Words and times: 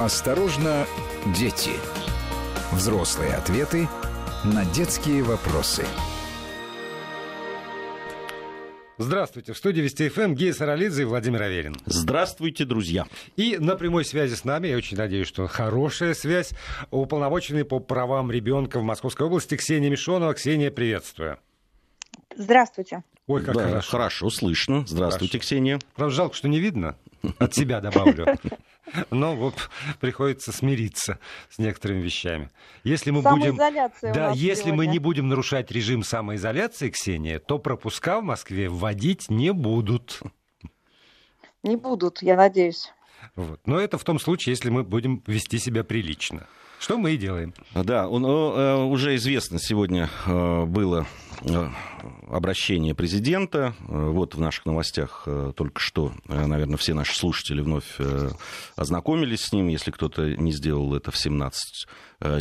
Осторожно, 0.00 0.86
дети. 1.38 1.70
Взрослые 2.72 3.34
ответы 3.34 3.88
на 4.42 4.64
детские 4.64 5.22
вопросы. 5.22 5.84
Здравствуйте. 8.98 9.52
В 9.52 9.56
студии 9.56 9.82
Вести 9.82 10.08
ФМ 10.08 10.34
Гея 10.34 10.52
Саралидзе 10.52 11.02
и 11.02 11.04
Владимир 11.04 11.42
Аверин. 11.42 11.76
Здравствуйте, 11.86 12.64
друзья. 12.64 13.06
И 13.36 13.56
на 13.58 13.76
прямой 13.76 14.04
связи 14.04 14.34
с 14.34 14.44
нами, 14.44 14.66
я 14.66 14.76
очень 14.76 14.96
надеюсь, 14.96 15.28
что 15.28 15.46
хорошая 15.46 16.14
связь, 16.14 16.50
уполномоченный 16.90 17.64
по 17.64 17.78
правам 17.78 18.32
ребенка 18.32 18.80
в 18.80 18.82
Московской 18.82 19.28
области 19.28 19.56
Ксения 19.56 19.90
Мишонова. 19.90 20.34
Ксения, 20.34 20.72
приветствую. 20.72 21.38
Здравствуйте. 22.36 23.04
Ой, 23.28 23.44
как 23.44 23.54
да, 23.54 23.68
хорошо. 23.68 23.90
Хорошо, 23.92 24.30
слышно. 24.30 24.84
Здравствуйте, 24.88 25.38
хорошо. 25.38 25.46
Ксения. 25.46 25.78
Правда, 25.94 26.14
жалко, 26.14 26.34
что 26.34 26.48
не 26.48 26.58
видно. 26.58 26.96
От 27.38 27.54
себя 27.54 27.80
добавлю. 27.80 28.26
Но 29.10 29.34
вот 29.34 29.70
приходится 30.00 30.52
смириться 30.52 31.18
с 31.48 31.58
некоторыми 31.58 32.00
вещами. 32.00 32.50
Если 32.84 33.10
мы 33.10 33.22
будем, 33.22 33.56
да, 33.56 34.32
если 34.34 34.64
сегодня. 34.64 34.76
мы 34.76 34.86
не 34.86 34.98
будем 34.98 35.28
нарушать 35.28 35.70
режим 35.70 36.02
самоизоляции, 36.02 36.90
Ксения, 36.90 37.38
то 37.38 37.58
пропуска 37.58 38.20
в 38.20 38.24
Москве 38.24 38.68
вводить 38.68 39.30
не 39.30 39.52
будут. 39.52 40.20
Не 41.62 41.76
будут, 41.76 42.22
я 42.22 42.36
надеюсь. 42.36 42.92
Вот. 43.36 43.60
Но 43.66 43.80
это 43.80 43.98
в 43.98 44.04
том 44.04 44.18
случае, 44.18 44.52
если 44.52 44.70
мы 44.70 44.84
будем 44.84 45.22
вести 45.26 45.58
себя 45.58 45.82
прилично. 45.82 46.46
Что 46.84 46.98
мы 46.98 47.12
и 47.12 47.16
делаем. 47.16 47.54
Да, 47.74 48.06
он, 48.10 48.26
э, 48.26 48.74
уже 48.84 49.16
известно 49.16 49.58
сегодня 49.58 50.10
э, 50.26 50.64
было 50.66 51.06
э, 51.40 51.68
обращение 52.28 52.94
президента. 52.94 53.74
Вот 53.88 54.34
в 54.34 54.40
наших 54.40 54.66
новостях 54.66 55.26
только 55.56 55.80
что, 55.80 56.12
наверное, 56.28 56.76
все 56.76 56.92
наши 56.92 57.16
слушатели 57.16 57.62
вновь 57.62 57.86
ознакомились 58.76 59.40
с 59.46 59.52
ним, 59.54 59.68
если 59.68 59.92
кто-то 59.92 60.36
не 60.36 60.52
сделал 60.52 60.94
это 60.94 61.10
в 61.10 61.16
17 61.16 61.86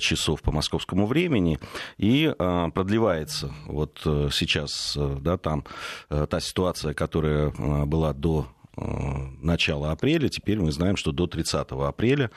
часов 0.02 0.42
по 0.42 0.52
московскому 0.52 1.08
времени. 1.08 1.58
И 1.98 2.30
продлевается 2.38 3.54
вот 3.66 4.02
сейчас 4.04 4.98
да, 5.22 5.38
там 5.38 5.64
та 6.10 6.42
ситуация, 6.42 6.94
которая 6.94 7.52
была 7.86 8.12
до 8.12 8.50
начала 8.76 9.92
апреля. 9.92 10.28
Теперь 10.28 10.60
мы 10.60 10.74
знаем, 10.74 10.98
что 10.98 11.14
до 11.14 11.28
30 11.28 11.68
апреля 11.72 12.30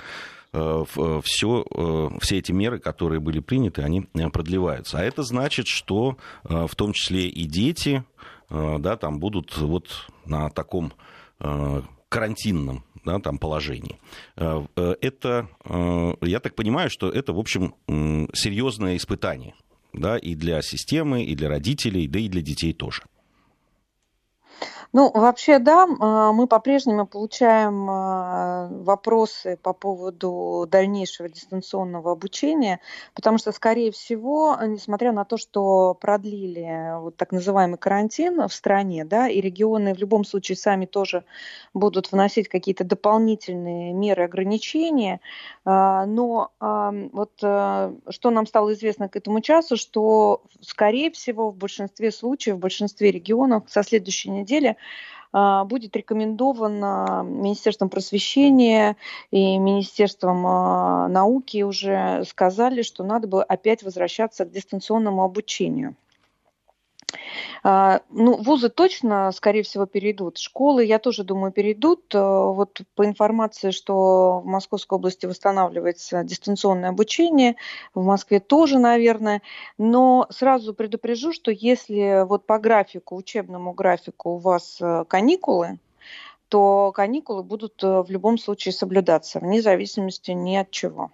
все, 1.23 1.63
э, 1.63 1.65
э, 1.75 2.09
все 2.21 2.39
эти 2.39 2.53
меры, 2.53 2.79
которые 2.79 3.21
были 3.21 3.41
приняты, 3.41 3.83
они 3.83 4.07
э, 4.15 4.29
продлеваются. 4.31 4.99
А 4.99 5.03
это 5.03 5.23
значит, 5.23 5.67
что 5.67 6.17
в 6.45 6.75
том 6.75 6.93
числе 6.93 7.29
и 7.29 7.45
дети 7.45 8.05
да, 8.49 8.97
там 8.97 9.19
будут 9.19 9.57
вот 9.59 9.89
на 10.25 10.51
таком 10.51 10.93
карантинном 12.09 12.85
да, 13.05 13.19
там, 13.19 13.39
положении. 13.39 13.99
Это, 14.37 15.49
я 16.23 16.41
так 16.41 16.55
понимаю, 16.55 16.89
что 16.89 17.11
это, 17.11 17.33
в 17.33 17.39
общем, 17.39 17.75
серьезное 18.33 18.97
испытание 18.97 19.55
да, 19.93 20.17
и 20.17 20.35
для 20.37 20.63
системы, 20.63 21.25
и 21.25 21.35
для 21.35 21.49
родителей, 21.49 22.07
да 22.07 22.21
и 22.21 22.29
для 22.29 22.43
детей 22.43 22.73
тоже. 22.73 23.03
Ну, 24.97 25.11
вообще, 25.13 25.59
да, 25.59 25.87
а, 26.01 26.33
мы 26.33 26.47
по-прежнему 26.47 27.07
получаем 27.07 27.87
а, 27.91 28.69
вопросы 28.71 29.59
по 29.63 29.75
поводу 29.75 30.67
дальнейшего 30.71 31.29
дистанционного 31.29 32.13
обучения, 32.13 32.81
потому 33.13 33.37
что, 33.37 33.53
скорее 33.53 33.93
всего, 33.93 34.57
несмотря 34.63 35.13
на 35.13 35.27
то, 35.27 35.37
что 35.37 35.93
продлили 36.01 36.99
вот 36.99 37.15
так 37.19 37.33
называемый 37.33 37.77
карантин 37.77 38.49
в 38.49 38.55
стране, 38.55 39.05
да, 39.05 39.29
и 39.29 39.43
регионы 39.43 39.95
в 39.95 39.99
любом 39.99 40.25
случае 40.25 40.57
сами 40.57 40.87
тоже 40.87 41.25
будут 41.75 42.11
вносить 42.11 42.49
какие-то 42.49 42.83
дополнительные 42.83 43.93
меры 43.93 44.25
ограничения, 44.25 45.21
а, 45.67 46.07
но 46.07 46.53
вот 46.59 47.33
что 47.37 48.31
нам 48.31 48.47
стало 48.47 48.73
известно 48.73 49.11
к 49.11 49.17
этому 49.17 49.43
часу, 49.43 49.77
что, 49.77 50.43
скорее 50.63 51.11
всего, 51.11 51.51
в 51.51 51.57
большинстве 51.57 52.11
случаев, 52.11 52.57
в 52.57 52.61
большинстве 52.61 53.11
регионов 53.11 53.65
со 53.67 53.83
следующей 53.83 54.31
недели 54.31 54.71
а, 54.71 54.86
будет 55.33 55.95
рекомендовано 55.97 57.23
Министерством 57.25 57.91
просвещения 57.91 58.97
и 59.31 59.59
Министерством 59.59 60.47
а, 60.47 61.09
науки 61.09 61.63
уже 61.63 62.25
сказали, 62.25 62.81
что 62.81 63.05
надо 63.05 63.29
бы 63.29 63.43
опять 63.43 63.83
возвращаться 63.83 64.47
к 64.47 64.51
дистанционному 64.51 65.23
обучению. 65.23 65.95
А, 67.63 68.01
ну, 68.11 68.37
вузы 68.37 68.69
точно, 68.69 69.33
скорее 69.33 69.63
всего, 69.63 69.87
перейдут. 69.87 70.39
Школы, 70.39 70.85
я 70.85 70.99
тоже 70.99 71.25
думаю, 71.25 71.53
перейдут. 71.53 72.15
Э, 72.15 72.19
вот 72.19 72.81
по 72.95 73.05
информации, 73.05 73.71
что 73.71 74.41
в 74.41 74.47
Московской 74.47 74.97
области 74.97 75.27
восстанавливается 75.27 76.23
дистанционное 76.25 76.91
обучение, 76.91 77.57
в 77.95 78.05
Москве 78.05 78.41
тоже, 78.41 78.79
наверное. 78.79 79.43
Но 79.79 80.27
сразу 80.31 80.75
предупрежу, 80.75 81.33
что 81.33 81.51
если 81.51 82.25
вот 82.27 82.47
по 82.47 82.59
графику, 82.59 83.17
учебному 83.17 83.73
графику 83.73 84.31
у 84.31 84.39
вас 84.39 84.79
э, 84.81 85.05
каникулы, 85.09 85.79
то 86.49 86.93
каникулы 86.95 87.43
будут 87.43 87.83
э, 87.83 88.03
в 88.03 88.11
любом 88.11 88.39
случае 88.39 88.73
соблюдаться, 88.73 89.41
вне 89.41 89.61
зависимости 89.63 90.31
ни 90.31 90.57
от 90.57 90.71
чего. 90.71 91.11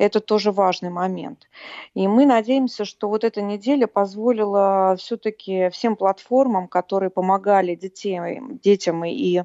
Это 0.00 0.20
тоже 0.20 0.50
важный 0.50 0.88
момент. 0.88 1.46
И 1.92 2.08
мы 2.08 2.24
надеемся, 2.24 2.86
что 2.86 3.10
вот 3.10 3.22
эта 3.22 3.42
неделя 3.42 3.86
позволила 3.86 4.96
все-таки 4.98 5.68
всем 5.68 5.94
платформам, 5.94 6.68
которые 6.68 7.10
помогали 7.10 7.74
детей, 7.74 8.18
детям 8.62 9.04
и 9.04 9.42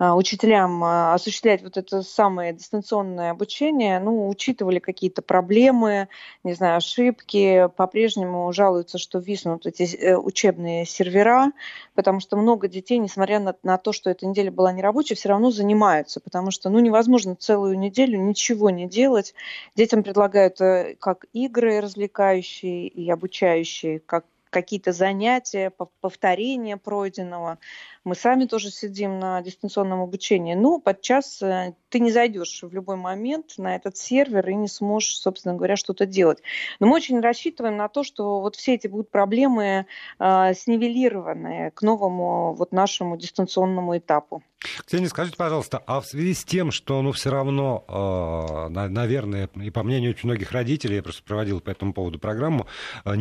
а, 0.00 0.16
учителям 0.16 0.82
а, 0.82 1.14
осуществлять 1.14 1.62
вот 1.62 1.76
это 1.76 2.02
самое 2.02 2.52
дистанционное 2.52 3.30
обучение, 3.30 4.00
ну, 4.00 4.28
учитывали 4.28 4.80
какие-то 4.80 5.22
проблемы, 5.22 6.08
не 6.42 6.54
знаю, 6.54 6.78
ошибки, 6.78 7.68
по-прежнему 7.76 8.52
жалуются, 8.52 8.98
что 8.98 9.20
виснут 9.20 9.66
эти 9.66 9.84
э, 9.84 10.16
учебные 10.16 10.84
сервера, 10.84 11.52
потому 11.94 12.18
что 12.18 12.36
много 12.36 12.66
детей, 12.66 12.98
несмотря 12.98 13.38
на, 13.38 13.54
на 13.62 13.78
то, 13.78 13.92
что 13.92 14.10
эта 14.10 14.26
неделя 14.26 14.50
была 14.50 14.72
нерабочей, 14.72 15.14
все 15.14 15.28
равно 15.28 15.52
занимаются, 15.52 16.18
потому 16.18 16.50
что, 16.50 16.70
ну, 16.70 16.80
невозможно 16.80 17.36
целую 17.36 17.78
неделю 17.78 18.18
ничего 18.18 18.70
не 18.70 18.88
делать. 18.88 19.32
Дети 19.76 19.91
Детям 19.92 20.04
предлагают 20.04 20.58
э, 20.62 20.96
как 20.98 21.26
игры 21.34 21.82
развлекающие 21.82 22.88
и 22.88 23.10
обучающие, 23.10 24.00
как 24.00 24.24
какие-то 24.48 24.92
занятия, 24.92 25.70
повторения 26.00 26.78
пройденного. 26.78 27.58
Мы 28.04 28.14
сами 28.16 28.46
тоже 28.46 28.70
сидим 28.70 29.18
на 29.18 29.40
дистанционном 29.42 30.00
обучении. 30.00 30.54
Ну, 30.54 30.80
подчас 30.80 31.40
э, 31.40 31.74
ты 31.88 32.00
не 32.00 32.10
зайдешь 32.10 32.62
в 32.62 32.72
любой 32.72 32.96
момент 32.96 33.54
на 33.58 33.76
этот 33.76 33.96
сервер 33.96 34.48
и 34.48 34.54
не 34.54 34.66
сможешь, 34.66 35.16
собственно 35.16 35.54
говоря, 35.54 35.76
что-то 35.76 36.04
делать. 36.04 36.42
Но 36.80 36.88
мы 36.88 36.96
очень 36.96 37.20
рассчитываем 37.20 37.76
на 37.76 37.88
то, 37.88 38.02
что 38.02 38.40
вот 38.40 38.56
все 38.56 38.74
эти 38.74 38.88
будут 38.88 39.10
проблемы 39.10 39.86
э, 40.18 40.54
снивелированы 40.54 41.70
к 41.74 41.82
новому 41.82 42.54
вот 42.54 42.72
нашему 42.72 43.16
дистанционному 43.16 43.96
этапу. 43.98 44.42
Ксения, 44.86 45.08
скажите, 45.08 45.36
пожалуйста, 45.36 45.82
а 45.86 46.00
в 46.00 46.06
связи 46.06 46.34
с 46.34 46.44
тем, 46.44 46.70
что, 46.70 47.02
ну, 47.02 47.12
все 47.12 47.30
равно, 47.30 47.84
э, 47.88 48.68
наверное, 48.88 49.48
и 49.56 49.70
по 49.70 49.82
мнению 49.82 50.12
очень 50.12 50.28
многих 50.28 50.52
родителей, 50.52 50.96
я 50.96 51.02
просто 51.02 51.22
проводил 51.24 51.60
по 51.60 51.70
этому 51.70 51.92
поводу 51.92 52.18
программу, 52.18 52.66
э, 53.04 53.14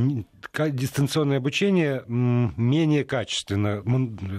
дистанционное 0.69 1.37
обучение 1.37 2.03
менее 2.07 3.03
качественно, 3.03 3.83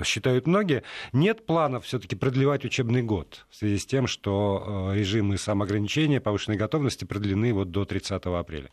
считаю, 0.05 0.32
считают 0.33 0.47
многие, 0.47 0.83
нет 1.13 1.45
планов 1.45 1.85
все-таки 1.85 2.17
продлевать 2.17 2.65
учебный 2.65 3.03
год 3.03 3.45
в 3.51 3.57
связи 3.57 3.79
с 3.79 3.87
тем, 3.87 4.07
что 4.07 4.91
э, 4.93 4.97
режимы 4.97 5.37
самоограничения, 5.37 6.21
повышенной 6.21 6.57
готовности 6.57 7.05
продлены 7.05 7.53
вот 7.53 7.71
до 7.71 7.85
30 7.85 8.25
апреля. 8.27 8.71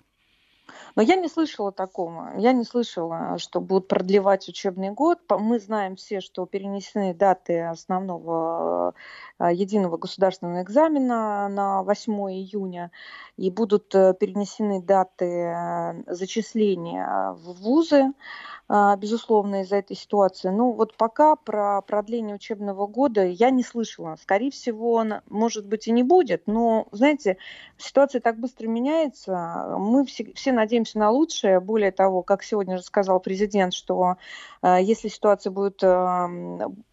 Но 0.95 1.03
я 1.03 1.15
не 1.15 1.27
слышала 1.27 1.71
такого. 1.71 2.31
Я 2.37 2.51
не 2.51 2.63
слышала, 2.63 3.37
что 3.37 3.61
будут 3.61 3.87
продлевать 3.87 4.47
учебный 4.49 4.91
год. 4.91 5.19
Мы 5.29 5.59
знаем 5.59 5.95
все, 5.95 6.19
что 6.19 6.45
перенесены 6.45 7.13
даты 7.13 7.61
основного 7.61 8.95
э, 9.39 9.53
единого 9.53 9.97
государственного 9.97 10.63
экзамена 10.63 11.47
на 11.49 11.83
8 11.83 12.13
июня 12.31 12.91
и 13.37 13.51
будут 13.51 13.93
э, 13.93 14.13
перенесены 14.19 14.81
даты 14.81 16.03
зачисления 16.07 17.33
в 17.33 17.61
вузы. 17.61 18.13
А, 18.71 18.95
безусловно, 18.97 19.61
из-за 19.61 19.77
этой 19.77 19.97
ситуации. 19.97 20.49
Ну, 20.49 20.73
вот 20.73 20.95
пока 20.95 21.35
про 21.35 21.81
продление 21.81 22.35
учебного 22.35 22.85
года 22.85 23.25
я 23.25 23.49
не 23.49 23.63
слышала. 23.63 24.15
Скорее 24.21 24.51
всего, 24.51 25.03
может 25.27 25.65
быть, 25.65 25.87
и 25.87 25.91
не 25.91 26.03
будет, 26.03 26.43
но, 26.45 26.87
знаете, 26.91 27.37
ситуация 27.79 28.21
так 28.21 28.37
быстро 28.37 28.67
меняется. 28.67 29.75
Мы 29.79 30.05
все, 30.05 30.31
все 30.35 30.51
надеемся 30.51 30.99
на 30.99 31.09
лучшее. 31.09 31.59
Более 31.59 31.91
того, 31.91 32.21
как 32.21 32.43
сегодня 32.43 32.77
же 32.77 32.83
сказал 32.83 33.19
президент, 33.19 33.73
что 33.73 34.17
э, 34.61 34.77
если 34.81 35.07
ситуация 35.07 35.49
будет 35.49 35.83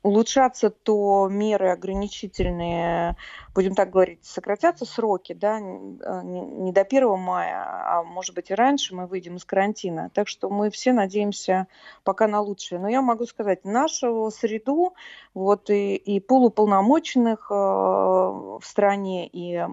улучшаться, 0.02 0.70
то 0.70 1.28
меры 1.30 1.68
ограничительные, 1.68 3.16
будем 3.54 3.74
так 3.74 3.90
говорить, 3.90 4.24
сократятся 4.24 4.86
сроки, 4.86 5.34
да, 5.34 5.60
не, 5.60 6.40
не 6.40 6.72
до 6.72 6.80
1 6.80 7.18
мая, 7.18 7.62
а 7.66 8.02
может 8.02 8.34
быть 8.34 8.50
и 8.50 8.54
раньше 8.54 8.94
мы 8.94 9.06
выйдем 9.06 9.36
из 9.36 9.44
карантина. 9.44 10.10
Так 10.14 10.26
что 10.26 10.48
мы 10.48 10.70
все 10.70 10.94
надеемся 10.94 11.65
пока 12.04 12.28
на 12.28 12.40
лучшее. 12.40 12.78
Но 12.78 12.88
я 12.88 13.02
могу 13.02 13.26
сказать, 13.26 13.64
нашу 13.64 14.30
среду, 14.30 14.94
вот 15.34 15.70
и, 15.70 15.96
и 15.96 16.20
полуполномоченных 16.20 17.48
э, 17.50 17.54
в 17.54 18.62
стране, 18.62 19.28
и, 19.28 19.64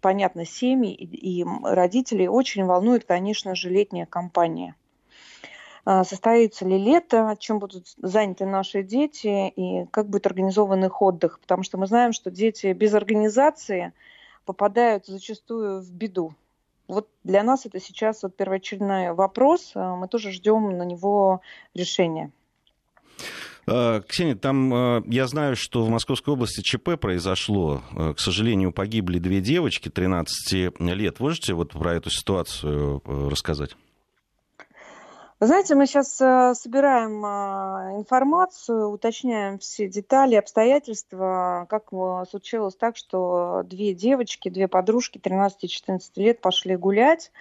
понятно, 0.00 0.44
семьи, 0.44 0.94
и, 0.94 1.40
и 1.40 1.46
родителей 1.62 2.28
очень 2.28 2.64
волнует, 2.64 3.04
конечно 3.04 3.54
же, 3.54 3.70
летняя 3.70 4.06
кампания 4.06 4.74
а, 5.84 6.04
состоится 6.04 6.64
ли 6.66 6.78
лето, 6.78 7.36
чем 7.38 7.58
будут 7.58 7.88
заняты 7.96 8.46
наши 8.46 8.82
дети 8.82 9.48
и 9.48 9.86
как 9.86 10.08
будет 10.08 10.26
организован 10.26 10.84
их 10.84 11.00
отдых. 11.02 11.40
Потому 11.40 11.62
что 11.62 11.78
мы 11.78 11.86
знаем, 11.86 12.12
что 12.12 12.30
дети 12.30 12.72
без 12.72 12.94
организации 12.94 13.92
попадают 14.44 15.06
зачастую 15.06 15.80
в 15.80 15.90
беду. 15.90 16.34
Вот 16.90 17.08
для 17.22 17.42
нас 17.42 17.66
это 17.66 17.80
сейчас 17.80 18.22
вот 18.22 18.36
первоочередной 18.36 19.12
вопрос. 19.12 19.72
А, 19.74 19.96
мы 19.96 20.08
тоже 20.08 20.32
ждем 20.32 20.76
на 20.76 20.82
него 20.82 21.40
решения. 21.74 22.32
А, 23.66 24.00
Ксения, 24.00 24.34
там 24.34 25.04
я 25.08 25.26
знаю, 25.26 25.56
что 25.56 25.84
в 25.84 25.88
Московской 25.88 26.34
области 26.34 26.60
ЧП 26.62 27.00
произошло. 27.00 27.82
К 27.94 28.18
сожалению, 28.18 28.72
погибли 28.72 29.18
две 29.18 29.40
девочки 29.40 29.88
13 29.88 30.72
лет. 30.80 31.20
Можете 31.20 31.54
вот 31.54 31.72
про 31.72 31.94
эту 31.94 32.10
ситуацию 32.10 33.02
рассказать? 33.04 33.76
Вы 35.40 35.46
знаете, 35.46 35.74
мы 35.74 35.86
сейчас 35.86 36.20
э, 36.20 36.52
собираем 36.54 37.24
э, 37.24 37.96
информацию, 37.96 38.90
уточняем 38.90 39.58
все 39.58 39.88
детали, 39.88 40.34
обстоятельства, 40.34 41.66
как 41.70 41.84
э, 41.92 42.24
случилось 42.28 42.76
так, 42.76 42.98
что 42.98 43.62
две 43.64 43.94
девочки, 43.94 44.50
две 44.50 44.68
подружки 44.68 45.16
13 45.16 45.64
и 45.64 45.68
14 45.68 46.16
лет 46.18 46.42
пошли 46.42 46.76
гулять 46.76 47.32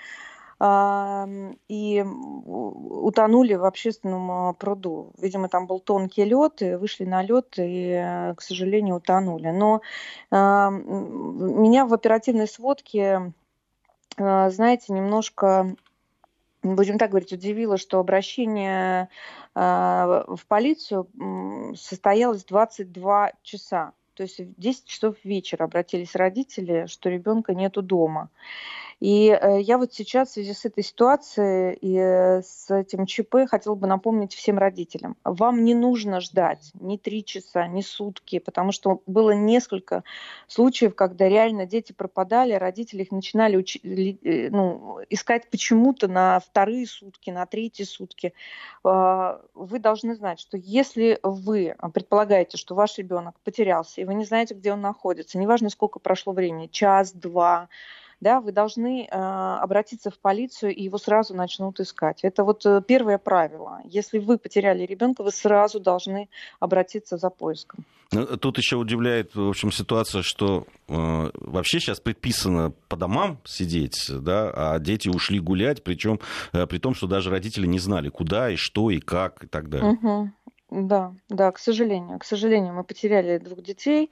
и 0.61 2.05
утонули 2.05 3.53
в 3.53 3.63
общественном 3.63 4.53
пруду. 4.55 5.13
Видимо, 5.17 5.47
там 5.47 5.67
был 5.67 5.79
тонкий 5.79 6.25
лед, 6.25 6.61
и 6.61 6.75
вышли 6.75 7.05
на 7.05 7.23
лед 7.23 7.53
и, 7.55 8.33
к 8.35 8.41
сожалению, 8.41 8.97
утонули. 8.97 9.51
Но 9.51 9.79
меня 10.31 11.85
в 11.85 11.93
оперативной 11.93 12.49
сводке, 12.49 13.31
знаете, 14.17 14.91
немножко 14.91 15.77
будем 16.63 16.97
так 16.97 17.11
говорить, 17.11 17.33
удивило, 17.33 17.77
что 17.77 17.99
обращение 17.99 19.09
э, 19.55 19.59
в 19.59 20.41
полицию 20.47 21.07
состоялось 21.75 22.43
22 22.45 23.31
часа. 23.43 23.93
То 24.13 24.23
есть 24.23 24.39
в 24.39 24.59
10 24.59 24.85
часов 24.85 25.15
вечера 25.23 25.63
обратились 25.63 26.15
родители, 26.15 26.87
что 26.87 27.09
ребенка 27.09 27.53
нету 27.53 27.81
дома. 27.81 28.29
И 28.99 29.29
э, 29.29 29.61
я 29.61 29.77
вот 29.77 29.93
сейчас 29.93 30.29
в 30.29 30.33
связи 30.33 30.53
с 30.53 30.65
этой 30.65 30.83
ситуацией 30.83 31.73
и 31.79 31.97
э, 31.97 32.41
с 32.41 32.69
этим 32.69 33.05
ЧП 33.05 33.49
хотела 33.49 33.75
бы 33.75 33.87
напомнить 33.87 34.33
всем 34.33 34.57
родителям. 34.57 35.15
Вам 35.23 35.63
не 35.63 35.73
нужно 35.73 36.19
ждать 36.19 36.71
ни 36.73 36.97
три 36.97 37.23
часа, 37.23 37.65
ни 37.67 37.81
сутки, 37.81 38.39
потому 38.39 38.73
что 38.73 39.01
было 39.07 39.31
несколько 39.31 40.03
случаев, 40.47 40.95
когда 40.95 41.29
реально 41.29 41.65
дети 41.65 41.93
пропадали, 41.93 42.53
родители 42.53 43.03
их 43.03 43.11
начинали 43.11 43.55
уч... 43.55 43.77
Э, 43.83 44.49
ну, 44.49 44.99
искать 45.09 45.49
почему-то 45.49 46.09
на 46.09 46.41
вторые 46.41 46.85
сутки, 46.85 47.29
на 47.29 47.45
третьи 47.45 47.83
сутки. 47.83 48.33
А, 48.83 49.41
вы 49.53 49.79
должны 49.79 50.15
знать, 50.15 50.41
что 50.41 50.57
если 50.57 51.19
вы 51.23 51.75
предполагаете, 51.93 52.57
что 52.57 52.75
ваш 52.75 52.97
ребенок 52.97 53.35
потерялся, 53.45 54.01
и 54.01 54.05
вы 54.05 54.13
не 54.13 54.25
знаете, 54.25 54.55
где 54.55 54.73
он 54.73 54.81
находится, 54.81 55.37
неважно, 55.37 55.69
сколько 55.69 55.99
прошло 55.99 56.33
времени, 56.33 56.67
час, 56.67 57.13
два, 57.13 57.69
да, 58.21 58.41
вы 58.41 58.51
должны 58.51 59.05
э, 59.05 59.07
обратиться 59.09 60.11
в 60.11 60.19
полицию, 60.19 60.75
и 60.75 60.83
его 60.83 60.97
сразу 60.97 61.35
начнут 61.35 61.79
искать. 61.79 62.19
Это 62.23 62.43
вот 62.43 62.65
э, 62.65 62.81
первое 62.85 63.17
правило. 63.17 63.79
Если 63.85 64.19
вы 64.19 64.37
потеряли 64.37 64.85
ребенка, 64.85 65.23
вы 65.23 65.31
сразу 65.31 65.79
должны 65.79 66.29
обратиться 66.59 67.17
за 67.17 67.29
поиском. 67.29 67.85
Ну, 68.11 68.25
тут 68.37 68.57
еще 68.57 68.75
удивляет, 68.75 69.35
в 69.35 69.49
общем, 69.49 69.71
ситуация, 69.71 70.23
что 70.23 70.65
э, 70.87 71.31
вообще 71.35 71.79
сейчас 71.79 71.99
предписано 71.99 72.73
по 72.87 72.97
домам 72.97 73.39
сидеть, 73.45 74.09
да, 74.09 74.51
а 74.53 74.79
дети 74.79 75.09
ушли 75.09 75.39
гулять, 75.39 75.83
причем 75.83 76.19
э, 76.51 76.65
при 76.65 76.79
том, 76.79 76.95
что 76.95 77.05
даже 77.05 77.29
родители 77.29 77.67
не 77.67 77.77
знали, 77.77 78.09
куда 78.09 78.49
и 78.49 78.55
что 78.55 78.89
и 78.89 78.99
как 78.99 79.43
и 79.43 79.47
так 79.47 79.69
далее. 79.69 79.91
Угу. 79.91 80.31
Да, 80.71 81.15
да, 81.29 81.51
к 81.51 81.57
сожалению. 81.57 82.19
К 82.19 82.23
сожалению, 82.23 82.75
мы 82.75 82.83
потеряли 82.83 83.39
двух 83.39 83.63
детей, 83.63 84.11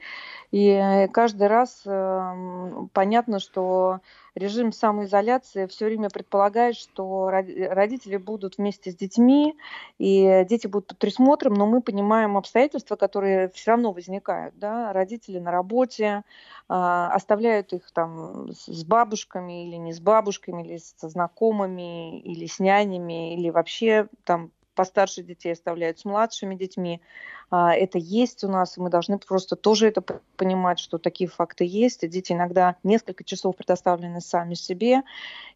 и 0.52 1.08
каждый 1.14 1.48
раз 1.48 1.84
э, 1.86 2.88
понятно, 2.94 3.40
что 3.40 4.00
режим 4.34 4.72
самоизоляции 4.72 5.68
все 5.68 5.86
время 5.86 6.10
предполагает, 6.10 6.76
что 6.76 7.30
родители 7.30 8.18
будут 8.18 8.58
вместе 8.58 8.90
с 8.90 8.96
детьми, 8.96 9.56
и 10.00 10.46
дети 10.50 10.66
будут 10.66 10.88
под 10.88 10.98
присмотром, 10.98 11.54
но 11.54 11.68
мы 11.68 11.80
понимаем 11.82 12.38
обстоятельства, 12.38 12.96
которые 12.96 13.50
все 13.50 13.72
равно 13.72 13.92
возникают. 13.92 14.58
Да? 14.58 14.92
Родители 14.94 15.38
на 15.38 15.52
работе, 15.52 16.24
э, 16.70 16.74
оставляют 16.74 17.72
их 17.74 17.92
там 17.92 18.50
с 18.52 18.84
бабушками 18.84 19.68
или 19.68 19.76
не 19.76 19.94
с 19.94 20.00
бабушками, 20.00 20.64
или 20.64 20.78
со 20.78 21.08
знакомыми, 21.08 22.20
или 22.20 22.48
с 22.48 22.60
нянями, 22.60 23.36
или 23.36 23.52
вообще 23.52 24.08
там 24.24 24.52
постарше 24.78 25.24
детей 25.24 25.52
оставляют 25.52 26.00
с 26.00 26.06
младшими 26.06 26.56
детьми. 26.56 27.02
А, 27.50 27.74
это 27.74 27.98
есть 27.98 28.44
у 28.44 28.48
нас, 28.48 28.78
и 28.78 28.82
мы 28.82 28.90
должны 28.90 29.18
просто 29.18 29.56
тоже 29.56 29.88
это 29.88 30.02
понимать, 30.36 30.80
что 30.80 31.00
такие 31.00 31.28
факты 31.28 31.66
есть. 31.66 32.04
И 32.04 32.08
дети 32.08 32.34
иногда 32.34 32.76
несколько 32.84 33.24
часов 33.24 33.56
предоставлены 33.56 34.22
сами 34.22 34.54
себе. 34.54 35.02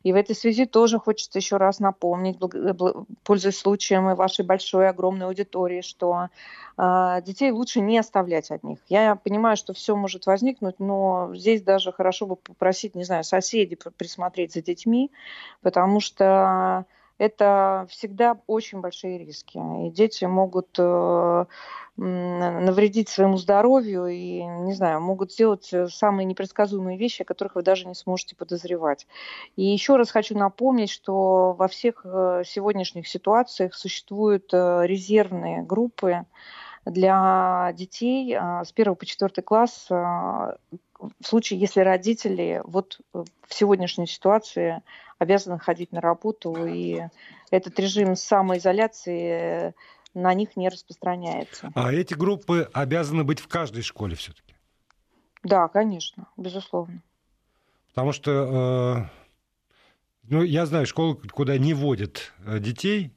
И 0.04 0.12
в 0.12 0.16
этой 0.16 0.36
связи 0.36 0.66
тоже 0.66 0.98
хочется 0.98 1.38
еще 1.38 1.58
раз 1.58 1.80
напомнить, 1.80 2.40
пользуясь 3.24 3.58
случаем 3.58 4.10
и 4.10 4.16
вашей 4.16 4.44
большой, 4.44 4.90
огромной 4.90 5.28
аудитории, 5.28 5.82
что 5.82 6.30
а, 6.78 7.22
детей 7.22 7.52
лучше 7.52 7.82
не 7.82 8.00
оставлять 8.00 8.50
от 8.50 8.64
них. 8.64 8.80
Я 8.90 9.16
понимаю, 9.16 9.56
что 9.56 9.74
все 9.74 9.96
может 9.96 10.26
возникнуть, 10.26 10.80
но 10.80 11.32
здесь 11.36 11.62
даже 11.62 11.92
хорошо 11.92 12.26
бы 12.26 12.38
попросить, 12.38 12.96
не 12.96 13.04
знаю, 13.04 13.24
соседей 13.24 13.78
присмотреть 13.98 14.54
за 14.54 14.64
детьми, 14.64 15.12
потому 15.62 16.00
что 16.00 16.86
это 17.22 17.86
всегда 17.88 18.40
очень 18.48 18.82
большие 18.82 19.20
риски. 19.20 19.60
И 19.86 19.92
дети 19.92 20.26
могут 20.26 20.70
э, 20.80 21.46
навредить 21.96 23.10
своему 23.10 23.38
здоровью 23.38 24.08
и, 24.08 24.42
не 24.42 24.74
знаю, 24.74 25.02
могут 25.02 25.32
сделать 25.32 25.72
э, 25.72 25.88
самые 25.88 26.26
непредсказуемые 26.26 26.98
вещи, 26.98 27.22
о 27.22 27.26
которых 27.26 27.54
вы 27.54 27.62
даже 27.62 27.88
не 27.88 27.94
сможете 27.94 28.36
подозревать. 28.36 29.06
И 29.56 29.64
еще 29.64 29.98
раз 29.98 30.10
хочу 30.10 30.36
напомнить, 30.36 30.90
что 30.90 31.54
во 31.54 31.68
всех 31.68 32.02
э, 32.06 32.42
сегодняшних 32.44 33.08
ситуациях 33.08 33.76
существуют 33.76 34.52
резервные 34.52 35.62
группы 35.62 36.26
для 36.86 37.72
детей 37.76 38.36
с 38.36 38.74
1 38.76 38.96
по 38.96 39.06
4 39.06 39.44
класс 39.44 39.88
в 41.20 41.26
случае, 41.26 41.60
если 41.60 41.82
родители 41.82 42.62
вот 42.64 43.00
в 43.14 43.26
сегодняшней 43.50 44.08
ситуации 44.08 44.82
обязаны 45.20 45.60
ходить 45.60 45.92
на 45.92 46.02
работу, 46.02 46.66
и 46.66 47.02
этот 47.50 47.80
режим 47.80 48.16
самоизоляции 48.16 49.74
на 50.14 50.34
них 50.34 50.56
не 50.56 50.70
распространяется. 50.70 51.72
А 51.76 51.92
эти 51.92 52.14
группы 52.14 52.70
обязаны 52.74 53.24
быть 53.24 53.40
в 53.40 53.48
каждой 53.48 53.84
школе 53.84 54.16
все-таки? 54.16 54.56
Да, 55.44 55.68
конечно, 55.68 56.28
безусловно. 56.38 57.02
Потому 57.90 58.12
что 58.12 59.10
э, 59.12 59.22
ну, 60.24 60.44
я 60.44 60.66
знаю 60.66 60.86
школы, 60.86 61.16
куда 61.16 61.58
не 61.58 61.74
водят 61.74 62.32
э, 62.46 62.60
детей, 62.60 63.12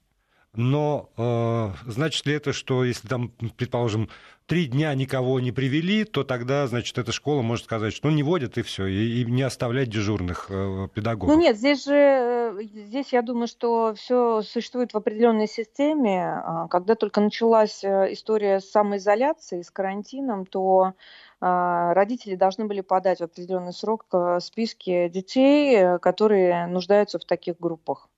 но 0.57 1.11
э, 1.17 1.71
значит 1.87 2.27
ли 2.27 2.35
это, 2.35 2.53
что 2.53 2.85
если 2.85 3.09
там, 3.09 3.33
предположим, 3.57 4.09
три 4.47 4.67
дня 4.67 4.95
никого 4.95 5.41
не 5.41 5.53
привели, 5.53 6.05
то 6.05 6.23
тогда, 6.25 6.67
значит, 6.67 6.99
эта 6.99 7.13
школа 7.13 7.43
может 7.43 7.65
сказать, 7.65 7.95
что 7.95 8.09
ну, 8.09 8.15
не 8.15 8.23
водят 8.23 8.59
и 8.59 8.63
все, 8.63 8.87
и, 8.87 9.23
и 9.23 9.25
не 9.25 9.43
оставлять 9.43 9.89
дежурных 9.89 10.47
э, 10.51 10.89
педагогов. 10.95 11.35
Ну 11.35 11.41
нет, 11.41 11.57
здесь 11.57 11.85
же, 11.85 11.95
э, 11.95 12.59
здесь 12.63 13.13
я 13.13 13.23
думаю, 13.23 13.47
что 13.47 13.95
все 13.95 14.43
существует 14.43 14.93
в 14.93 14.97
определенной 14.97 15.49
системе. 15.49 16.43
А, 16.45 16.69
когда 16.69 16.95
только 16.95 17.21
началась 17.21 17.83
э, 17.83 18.13
история 18.13 18.61
с 18.61 18.71
самоизоляцией, 18.71 19.65
с 19.65 19.71
карантином, 19.71 20.47
то 20.47 20.93
а, 21.41 21.95
родители 21.95 22.35
должны 22.35 22.67
были 22.67 22.81
подать 22.81 23.21
в 23.21 23.25
определенный 23.25 23.73
срок 23.73 24.07
э, 24.13 24.41
списки 24.41 25.09
детей, 25.09 25.99
которые 26.01 26.67
нуждаются 26.67 27.19
в 27.19 27.25
таких 27.25 27.59
группах. 27.59 28.09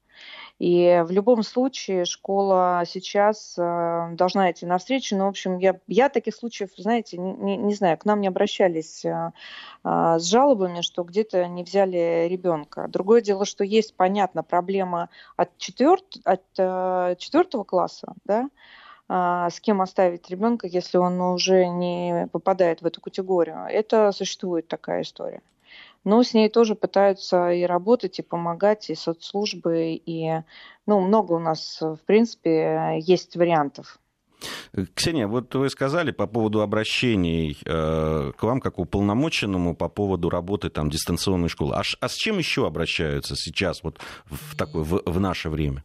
И 0.58 1.02
в 1.06 1.10
любом 1.10 1.42
случае 1.42 2.06
школа 2.06 2.82
сейчас 2.86 3.56
э, 3.58 4.08
должна 4.12 4.50
идти 4.50 4.64
навстречу. 4.64 5.14
Но, 5.14 5.26
в 5.26 5.28
общем, 5.28 5.58
я, 5.58 5.78
я 5.86 6.08
таких 6.08 6.34
случаев, 6.34 6.70
знаете, 6.78 7.18
не, 7.18 7.58
не 7.58 7.74
знаю, 7.74 7.98
к 7.98 8.06
нам 8.06 8.22
не 8.22 8.28
обращались 8.28 9.04
э, 9.04 9.32
э, 9.84 10.16
с 10.18 10.24
жалобами, 10.24 10.80
что 10.80 11.04
где-то 11.04 11.46
не 11.46 11.62
взяли 11.62 12.26
ребенка. 12.30 12.88
Другое 12.88 13.20
дело, 13.20 13.44
что 13.44 13.64
есть, 13.64 13.94
понятно, 13.96 14.42
проблема 14.42 15.10
от, 15.36 15.56
четверт, 15.58 16.16
от 16.24 16.42
четвертого 17.18 17.64
класса, 17.64 18.14
да, 18.24 18.48
с 19.08 19.60
кем 19.60 19.82
оставить 19.82 20.28
ребенка, 20.30 20.66
если 20.66 20.98
он 20.98 21.20
уже 21.20 21.66
не 21.66 22.28
попадает 22.32 22.82
в 22.82 22.86
эту 22.86 23.00
категорию. 23.00 23.66
Это 23.68 24.10
существует 24.10 24.66
такая 24.66 25.02
история. 25.02 25.42
Но 26.06 26.22
с 26.22 26.34
ней 26.34 26.48
тоже 26.48 26.76
пытаются 26.76 27.50
и 27.50 27.64
работать, 27.64 28.20
и 28.20 28.22
помогать, 28.22 28.90
и 28.90 28.94
соцслужбы, 28.94 30.00
и 30.06 30.40
ну, 30.86 31.00
много 31.00 31.32
у 31.32 31.40
нас, 31.40 31.78
в 31.80 31.98
принципе, 32.06 33.00
есть 33.00 33.36
вариантов. 33.36 33.98
Ксения, 34.94 35.26
вот 35.26 35.52
вы 35.56 35.68
сказали 35.68 36.12
по 36.12 36.28
поводу 36.28 36.60
обращений 36.60 37.58
э, 37.64 38.32
к 38.36 38.42
вам 38.42 38.60
как 38.60 38.78
уполномоченному 38.78 39.74
по 39.74 39.88
поводу 39.88 40.30
работы 40.30 40.70
там 40.70 40.90
дистанционной 40.90 41.48
школы. 41.48 41.74
А, 41.74 41.82
а 42.00 42.08
с 42.08 42.14
чем 42.14 42.38
еще 42.38 42.68
обращаются 42.68 43.34
сейчас 43.34 43.82
вот 43.82 43.98
в 44.26 44.54
такое 44.54 44.84
в, 44.84 45.02
в 45.04 45.18
наше 45.18 45.50
время? 45.50 45.82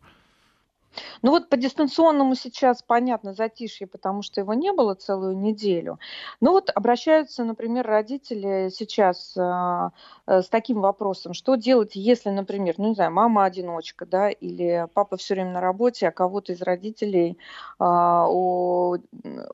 Ну 1.22 1.32
вот 1.32 1.50
по 1.50 1.58
дистанционному 1.58 2.36
сейчас 2.36 2.82
понятно 2.84 3.34
затишье, 3.34 3.88
потому 3.88 4.22
что 4.22 4.42
его 4.42 4.54
не 4.54 4.72
было 4.74 4.96
целую 4.96 5.38
неделю. 5.38 6.00
Ну 6.40 6.52
вот 6.52 6.70
обращаются, 6.74 7.44
например, 7.44 7.86
родители 7.86 8.70
сейчас 8.70 9.36
э, 9.38 9.90
с 10.28 10.50
таким 10.50 10.82
вопросом, 10.82 11.34
что 11.34 11.56
делать, 11.56 11.96
если, 11.96 12.30
например, 12.30 12.76
ну 12.78 12.90
не 12.90 12.96
знаю, 12.96 13.12
мама 13.12 13.46
одиночка, 13.46 14.06
да, 14.06 14.30
или 14.30 14.88
папа 14.94 15.18
все 15.18 15.36
время 15.36 15.52
на 15.52 15.62
работе, 15.62 16.08
а 16.08 16.12
кого-то 16.12 16.54
из 16.54 16.62
родителей 16.62 17.38
э, 17.80 17.84
у, 17.84 18.98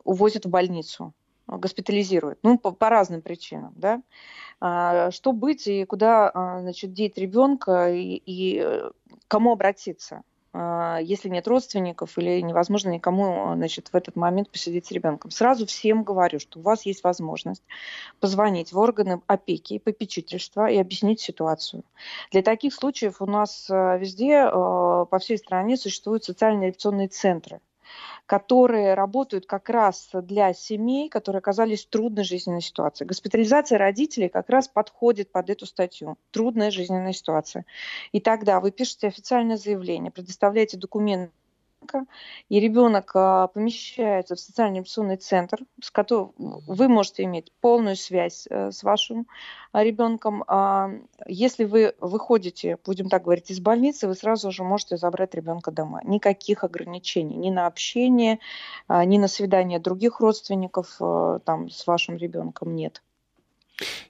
увозят 0.03 0.46
в 0.46 0.50
больницу 0.50 1.13
госпитализируют, 1.48 2.39
ну, 2.44 2.58
по, 2.58 2.72
по 2.72 2.89
разным 2.89 3.22
причинам, 3.22 3.74
да, 3.77 4.01
а, 4.60 5.12
что 5.12 5.32
быть 5.32 5.67
и 5.67 5.86
куда, 5.86 6.32
значит, 6.60 6.91
деть 6.94 7.17
ребенка 7.17 7.89
и, 7.94 8.22
и 8.25 8.60
э, 8.62 8.91
кому 9.27 9.53
обратиться. 9.53 10.24
А, 10.59 10.97
если 10.97 11.29
нет 11.29 11.47
родственников 11.47 12.17
или 12.17 12.41
невозможно 12.41 12.89
никому 12.89 13.53
значит, 13.55 13.89
в 13.89 13.95
этот 13.95 14.15
момент 14.15 14.49
посидеть 14.49 14.87
с 14.87 14.91
ребенком. 14.91 15.29
Сразу 15.29 15.67
всем 15.67 16.03
говорю, 16.03 16.39
что 16.39 16.57
у 16.57 16.63
вас 16.63 16.85
есть 16.87 17.03
возможность 17.03 17.61
позвонить 18.19 18.73
в 18.73 18.79
органы 18.79 19.21
опеки 19.27 19.75
и 19.75 19.79
попечительства 19.79 20.67
и 20.67 20.77
объяснить 20.77 21.19
ситуацию. 21.19 21.83
Для 22.31 22.41
таких 22.41 22.73
случаев 22.73 23.21
у 23.21 23.27
нас 23.27 23.67
а, 23.69 23.97
везде 23.97 24.37
а, 24.37 25.05
по 25.05 25.19
всей 25.19 25.37
стране 25.37 25.77
существуют 25.77 26.23
социальные 26.23 26.69
реакционные 26.69 27.07
центры 27.07 27.61
которые 28.25 28.94
работают 28.94 29.46
как 29.46 29.70
раз 29.70 30.10
для 30.13 30.53
семей, 30.53 31.10
которые 31.10 31.39
оказались 31.39 31.86
в 31.86 31.89
трудной 31.89 32.24
жизненной 32.24 32.62
ситуации. 32.62 33.06
Госпитализация 33.06 33.77
родителей 33.77 34.29
как 34.29 34.50
раз 34.50 34.67
подходит 34.67 35.32
под 35.32 35.50
эту 35.50 35.65
статью. 35.65 36.17
Трудная 36.32 36.72
жизненная 36.72 37.13
ситуация. 37.13 37.65
И 38.12 38.20
тогда 38.20 38.60
вы 38.60 38.72
пишете 38.72 39.08
официальное 39.08 39.58
заявление, 39.58 40.12
предоставляете 40.12 40.77
документы 40.77 41.32
и 42.50 42.60
ребенок 42.60 43.12
а, 43.13 43.48
помещается 43.48 44.36
в 44.36 44.39
социальный 44.39 44.79
инвестиционный 44.79 45.17
центр, 45.17 45.60
с 45.81 45.91
которым 45.91 46.34
вы 46.38 46.88
можете 46.88 47.24
иметь 47.24 47.51
полную 47.62 47.96
связь 47.96 48.48
э, 48.50 48.72
с 48.72 48.84
вашим 48.84 49.27
а, 49.72 49.84
ребенком. 49.84 50.43
А, 50.48 50.89
если 51.27 51.65
вы 51.65 51.93
выходите, 52.00 52.77
будем 52.86 53.10
так 53.10 53.24
говорить, 53.24 53.51
из 53.51 53.60
больницы, 53.60 54.07
вы 54.07 54.15
сразу 54.15 54.51
же 54.51 54.63
можете 54.63 54.98
забрать 54.98 55.36
ребенка 55.36 55.72
домой. 55.72 56.01
Никаких 56.05 56.63
ограничений 56.63 57.38
ни 57.38 57.50
на 57.50 57.67
общение, 57.67 58.39
ни 58.89 59.17
на 59.17 59.27
свидание 59.27 59.79
других 59.79 60.19
родственников 60.19 60.98
там, 60.98 61.69
с 61.69 61.86
вашим 61.88 62.17
ребенком 62.17 62.75
нет. 62.75 63.01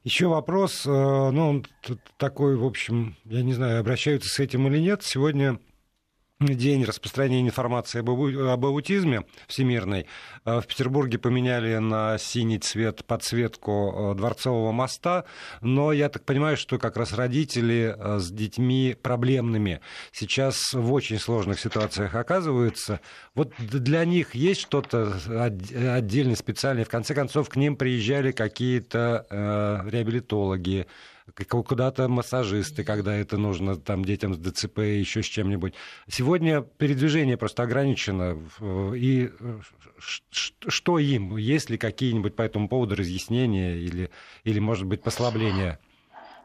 Еще 0.04 0.28
вопрос, 0.28 0.86
э, 0.86 0.90
ну, 0.90 1.64
такой, 2.18 2.56
в 2.56 2.66
общем, 2.66 3.18
я 3.26 3.44
не 3.44 3.54
знаю, 3.54 3.82
обращаются 3.82 4.30
с 4.30 4.40
этим 4.40 4.68
или 4.68 4.80
нет. 4.80 5.04
Сегодня 5.04 5.60
день 6.40 6.84
распространения 6.84 7.50
информации 7.50 8.00
об, 8.00 8.66
аутизме 8.66 9.24
всемирной. 9.48 10.06
Э, 10.46 10.62
в 10.62 10.68
Петербурге 10.68 11.18
поменяли 11.18 11.78
на 11.78 12.18
синий 12.20 12.60
цвет 12.60 13.04
подсветку 13.06 14.12
э, 14.14 14.16
Дворцового 14.16 14.72
моста, 14.72 15.26
но 15.62 15.92
я 15.92 16.10
так 16.10 16.26
понимаю, 16.26 16.56
что 16.56 16.78
как 16.78 16.96
раз 16.96 17.14
родители 17.14 17.96
э, 17.98 18.20
с 18.20 18.30
детьми 18.30 18.96
проблемными 19.02 19.82
сейчас 20.12 20.74
в 20.74 20.94
очень 20.94 21.18
сложных 21.18 21.60
ситуациях 21.60 22.14
оказываются. 22.14 23.00
Вот 23.34 23.54
для 23.58 24.06
них 24.06 24.36
есть 24.36 24.62
что-то 24.62 25.16
отдельное, 25.96 26.36
специальное? 26.36 26.86
В 26.86 26.90
конце 26.90 27.16
концов, 27.16 27.50
к 27.50 27.56
ним 27.56 27.76
приезжали 27.76 28.32
какие-то 28.32 29.26
реабилитологи, 29.90 30.88
куда-то 31.48 32.08
массажисты, 32.08 32.84
когда 32.84 33.16
это 33.16 33.38
нужно 33.38 33.76
там 33.76 34.04
детям 34.06 34.34
с 34.34 34.38
ДЦП, 34.38 34.80
еще 34.80 35.22
с 35.22 35.26
чем-нибудь. 35.26 35.74
Сегодня 36.08 36.62
передвижение 36.62 37.38
просто 37.38 37.64
ограничено. 37.64 38.38
И 38.96 39.32
что 40.00 41.00
им? 41.00 41.38
Есть 41.38 41.70
ли 41.70 41.78
какие-нибудь 41.78 42.36
по 42.36 42.42
этому 42.42 42.70
поводу 42.70 42.96
разъяснения 42.96 43.78
или, 43.78 44.10
или 44.44 44.60
может 44.60 44.86
быть, 44.86 45.02
послабления? 45.02 45.80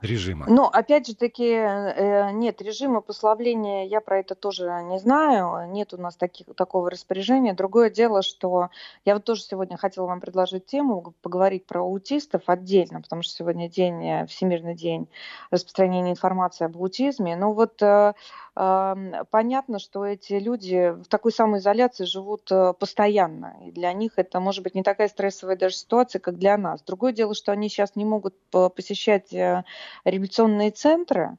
Режима? 0.03 0.47
Ну, 0.49 0.65
опять 0.65 1.07
же 1.07 1.15
таки, 1.15 1.49
э, 1.49 2.31
нет, 2.33 2.61
режима 2.61 3.01
послабления 3.01 3.87
я 3.87 4.01
про 4.01 4.19
это 4.21 4.35
тоже 4.35 4.71
не 4.85 4.99
знаю. 4.99 5.71
Нет 5.71 5.95
у 5.95 5.97
нас 5.97 6.17
таких, 6.17 6.47
такого 6.57 6.91
распоряжения. 6.91 7.55
Другое 7.55 7.91
дело, 7.91 8.23
что 8.23 8.71
я 9.05 9.15
вот 9.15 9.25
тоже 9.25 9.43
сегодня 9.43 9.77
хотела 9.77 10.07
вам 10.07 10.21
предложить 10.21 10.67
тему, 10.67 11.15
поговорить 11.23 11.67
про 11.67 11.81
аутистов 11.81 12.43
отдельно, 12.47 13.01
потому 13.01 13.23
что 13.23 13.33
сегодня 13.35 13.69
день, 13.69 14.05
э, 14.05 14.27
Всемирный 14.27 14.75
день 14.75 15.09
распространения 15.51 16.11
информации 16.11 16.65
об 16.65 16.77
аутизме. 16.77 17.37
Ну 17.37 17.53
вот 17.53 17.81
э, 17.83 18.15
понятно, 18.55 19.79
что 19.79 20.05
эти 20.05 20.35
люди 20.35 20.91
в 20.91 21.07
такой 21.09 21.33
самоизоляции 21.33 22.05
живут 22.05 22.51
постоянно. 22.79 23.57
И 23.65 23.71
для 23.71 23.93
них 23.93 24.13
это 24.17 24.41
может 24.41 24.63
быть 24.63 24.75
не 24.75 24.83
такая 24.83 25.09
стрессовая 25.09 25.57
даже 25.57 25.77
ситуация, 25.77 26.21
как 26.21 26.39
для 26.39 26.57
нас. 26.57 26.83
Другое 26.83 27.13
дело, 27.13 27.35
что 27.35 27.53
они 27.53 27.69
сейчас 27.69 27.97
не 27.97 28.05
могут 28.05 28.35
посещать 28.51 29.33
реабилитационные 29.33 30.71
центры, 30.71 31.39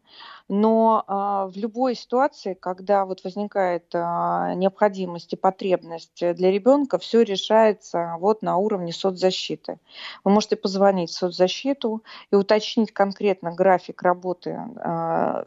но 0.50 1.04
а, 1.08 1.48
в 1.48 1.56
любой 1.56 1.96
ситуации, 1.96 2.54
когда 2.54 3.06
вот 3.06 3.24
возникает 3.24 3.86
а, 3.94 4.54
необходимость 4.56 5.34
и 5.34 5.38
потребность 5.38 6.20
для 6.20 6.52
ребенка, 6.52 6.98
все 7.00 7.22
решается 7.22 8.16
вот 8.20 8.42
на 8.42 8.58
уровне 8.58 8.92
соцзащиты. 8.92 9.80
Вы 10.24 10.32
можете 10.32 10.56
позвонить 10.56 11.12
в 11.12 11.14
соцзащиту 11.14 12.04
и 12.32 12.36
уточнить 12.36 12.92
конкретно 12.92 13.54
график 13.54 14.02
работы 14.04 14.60
а, 14.78 15.46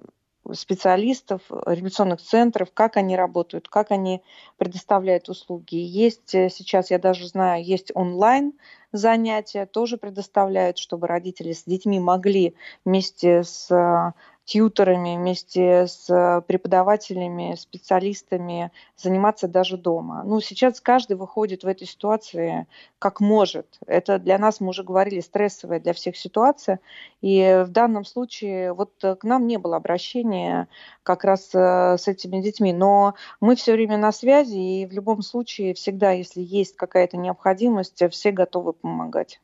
специалистов, 0.53 1.43
реабилитационных 1.51 2.21
центров, 2.21 2.69
как 2.73 2.97
они 2.97 3.17
работают, 3.17 3.69
как 3.69 3.91
они 3.91 4.23
предоставляют 4.57 5.29
услуги. 5.29 5.77
Есть 5.77 6.35
э, 6.35 6.49
сейчас, 6.51 6.91
я 6.91 6.99
даже 6.99 7.27
знаю, 7.27 7.65
есть 7.65 7.91
онлайн 7.95 8.53
занятия, 8.93 9.67
тоже 9.67 9.99
предоставляют, 9.99 10.79
чтобы 10.79 11.07
родители 11.07 11.53
с 11.53 11.65
детьми 11.65 12.01
могли 12.01 12.55
вместе 12.85 13.43
с 13.43 14.15
э, 14.47 14.51
тьюторами, 14.57 15.17
вместе 15.17 15.87
с 15.87 16.09
э, 16.09 16.41
преподавателями, 16.47 17.57
специалистами 17.59 18.71
заниматься 18.97 19.49
даже 19.49 19.77
дома. 19.77 20.23
Ну, 20.25 20.41
сейчас 20.41 20.81
каждый 20.81 21.17
выходит 21.17 21.65
в 21.65 21.67
этой 21.67 21.87
ситуации 21.87 22.67
как 22.99 23.21
может. 23.21 23.79
Это 23.87 24.19
для 24.19 24.39
нас, 24.39 24.61
мы 24.61 24.69
уже 24.69 24.85
говорили, 24.85 25.21
стрессовая 25.21 25.81
для 25.81 25.93
всех 25.93 26.17
ситуация. 26.17 26.81
И 27.21 27.65
в 27.67 27.71
данном 27.71 28.05
случае 28.05 28.73
вот 28.73 28.93
к 29.01 29.25
нам 29.25 29.47
не 29.47 29.59
было 29.59 29.77
обращения 29.77 30.69
как 31.03 31.25
раз 31.25 31.51
э, 31.53 31.97
с 31.99 32.09
этими 32.09 32.41
детьми. 32.41 32.73
Но 32.73 33.15
мы 33.41 33.57
все 33.57 33.73
время 33.73 33.99
на 33.99 34.13
связи, 34.13 34.57
и 34.57 34.87
в 34.87 34.93
любом 34.93 35.23
случае 35.23 35.75
всегда, 35.75 36.13
если 36.13 36.41
есть 36.41 36.77
какая-то 36.77 37.17
необходимость, 37.17 38.03
все 38.11 38.31
готовы 38.31 38.73
помогать. 38.73 39.41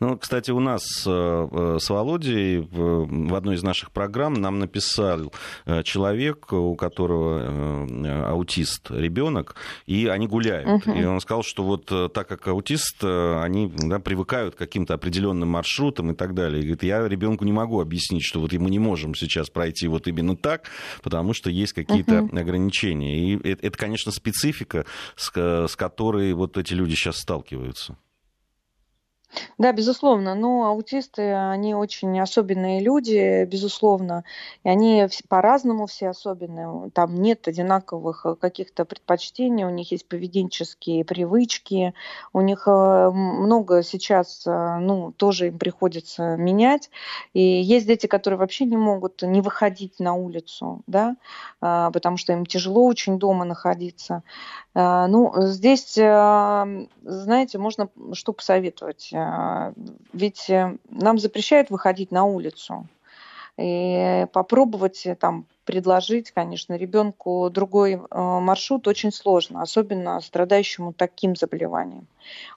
Ну, 0.00 0.16
кстати, 0.18 0.50
у 0.50 0.60
нас 0.60 0.82
э, 1.06 1.48
э, 1.50 1.78
с 1.80 1.90
Володей 1.90 2.58
в 2.58 3.34
одной 3.34 3.56
из 3.56 3.62
наших 3.62 3.90
программ 3.90 4.34
нам 4.34 4.58
написал 4.58 5.32
э, 5.66 5.82
человек, 5.82 6.52
у 6.52 6.74
которого 6.76 7.86
аутист 8.28 8.90
ребенок, 8.90 9.56
и 9.86 10.06
они 10.06 10.26
гуляют. 10.26 10.86
Uh-huh. 10.86 11.00
И 11.00 11.04
он 11.04 11.20
сказал, 11.20 11.42
что 11.42 11.62
вот 11.64 11.86
так 12.12 12.28
как 12.28 12.46
аутист, 12.48 13.04
они 13.04 13.72
да, 13.76 13.98
привыкают 13.98 14.54
к 14.54 14.58
каким-то 14.58 14.94
определенным 14.94 15.48
маршрутам 15.48 16.12
и 16.12 16.14
так 16.14 16.34
далее. 16.34 16.60
И 16.60 16.62
говорит, 16.62 16.82
я 16.82 17.06
ребенку 17.06 17.44
не 17.44 17.52
могу 17.52 17.80
объяснить, 17.80 18.24
что 18.24 18.40
вот 18.40 18.52
мы 18.52 18.70
не 18.70 18.78
можем 18.78 19.14
сейчас 19.14 19.50
пройти 19.50 19.88
вот 19.88 20.06
именно 20.08 20.36
так, 20.36 20.68
потому 21.02 21.34
что 21.34 21.50
есть 21.50 21.72
какие-то 21.72 22.14
uh-huh. 22.14 22.40
ограничения. 22.40 23.18
И 23.18 23.48
это, 23.48 23.66
это, 23.66 23.78
конечно, 23.78 24.12
специфика, 24.12 24.86
с, 25.16 25.30
с 25.34 25.76
которой 25.76 26.32
вот 26.32 26.56
эти 26.56 26.74
люди 26.74 26.94
сейчас 26.94 27.18
сталкиваются. 27.18 27.96
Да, 29.58 29.72
безусловно. 29.72 30.34
Но 30.34 30.66
аутисты, 30.66 31.32
они 31.32 31.74
очень 31.74 32.18
особенные 32.20 32.80
люди, 32.80 33.44
безусловно. 33.44 34.24
И 34.64 34.68
они 34.68 35.06
по-разному 35.28 35.86
все 35.86 36.08
особенные. 36.10 36.90
Там 36.90 37.14
нет 37.20 37.46
одинаковых 37.48 38.26
э, 38.26 38.34
каких-то 38.36 38.84
предпочтений, 38.84 39.64
у 39.64 39.70
них 39.70 39.90
есть 39.92 40.08
поведенческие 40.08 41.04
привычки, 41.04 41.94
у 42.32 42.40
них 42.40 42.64
э, 42.66 43.10
много 43.10 43.82
сейчас, 43.82 44.46
э, 44.46 44.78
ну, 44.80 45.12
тоже 45.12 45.48
им 45.48 45.58
приходится 45.58 46.36
менять. 46.36 46.90
И 47.32 47.40
есть 47.40 47.86
дети, 47.86 48.06
которые 48.06 48.38
вообще 48.38 48.64
не 48.64 48.76
могут 48.76 49.22
не 49.22 49.40
выходить 49.40 49.98
на 50.00 50.14
улицу, 50.14 50.82
да, 50.86 51.16
а, 51.60 51.90
потому 51.90 52.16
что 52.16 52.32
им 52.32 52.46
тяжело 52.46 52.86
очень 52.86 53.18
дома 53.18 53.44
находиться. 53.44 54.22
А, 54.74 55.06
ну, 55.06 55.32
здесь, 55.36 55.94
знаете, 55.94 57.58
можно 57.58 57.88
что 58.12 58.32
посоветовать? 58.32 59.10
А, 59.14 59.72
ведь 60.12 60.50
э, 60.50 60.76
нам 60.90 61.18
запрещают 61.18 61.70
выходить 61.70 62.10
на 62.10 62.24
улицу. 62.24 62.88
И 63.56 64.26
попробовать 64.32 65.06
там 65.20 65.46
предложить, 65.64 66.32
конечно, 66.32 66.74
ребенку 66.74 67.48
другой 67.50 68.00
маршрут 68.10 68.88
очень 68.88 69.12
сложно, 69.12 69.62
особенно 69.62 70.20
страдающему 70.20 70.92
таким 70.92 71.36
заболеванием. 71.36 72.08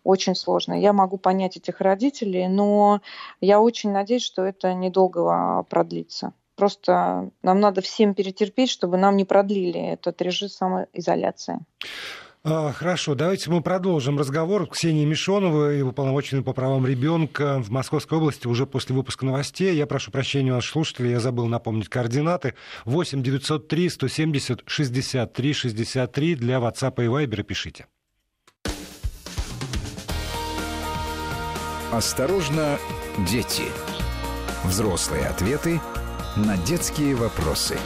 Очень 0.04 0.34
сложно. 0.34 0.74
Я 0.74 0.94
могу 0.94 1.18
понять 1.18 1.56
этих 1.56 1.82
родителей, 1.82 2.48
но 2.48 3.02
я 3.42 3.62
очень 3.62 3.92
надеюсь, 3.92 4.24
что 4.24 4.44
это 4.44 4.74
недолго 4.74 5.64
продлится. 5.70 6.34
Просто 6.58 7.30
нам 7.44 7.60
надо 7.60 7.82
всем 7.82 8.16
перетерпеть, 8.16 8.72
чтобы 8.72 8.98
нам 8.98 9.16
не 9.16 9.26
продлили 9.26 9.80
этот 9.80 10.20
режим 10.24 10.50
самоизоляции. 10.50 11.60
А, 12.44 12.72
хорошо, 12.72 13.14
давайте 13.14 13.52
мы 13.52 13.62
продолжим 13.62 14.18
разговор. 14.18 14.68
Ксения 14.68 15.06
Мишонова, 15.06 15.76
и 15.76 15.82
уполномоченный 15.82 16.44
по 16.44 16.54
правам 16.54 16.88
ребенка 16.88 17.62
в 17.62 17.70
Московской 17.70 18.18
области 18.18 18.48
уже 18.48 18.66
после 18.66 18.96
выпуска 18.96 19.26
новостей. 19.26 19.76
Я 19.76 19.86
прошу 19.86 20.10
прощения 20.10 20.52
у 20.52 20.56
наших 20.56 20.72
слушателей, 20.72 21.12
я 21.12 21.20
забыл 21.20 21.46
напомнить 21.46 21.90
координаты. 21.90 22.56
8 22.86 23.22
903 23.22 23.90
170 23.90 24.64
63 24.66 25.54
63 25.54 26.36
для 26.36 26.58
WhatsApp 26.58 27.04
и 27.04 27.08
Viber 27.08 27.44
пишите. 27.44 27.86
Осторожно, 31.92 32.80
дети. 33.30 33.64
Взрослые 34.64 35.28
ответы 35.28 35.80
на 36.36 36.58
детские 36.58 37.16
вопросы. 37.16 37.78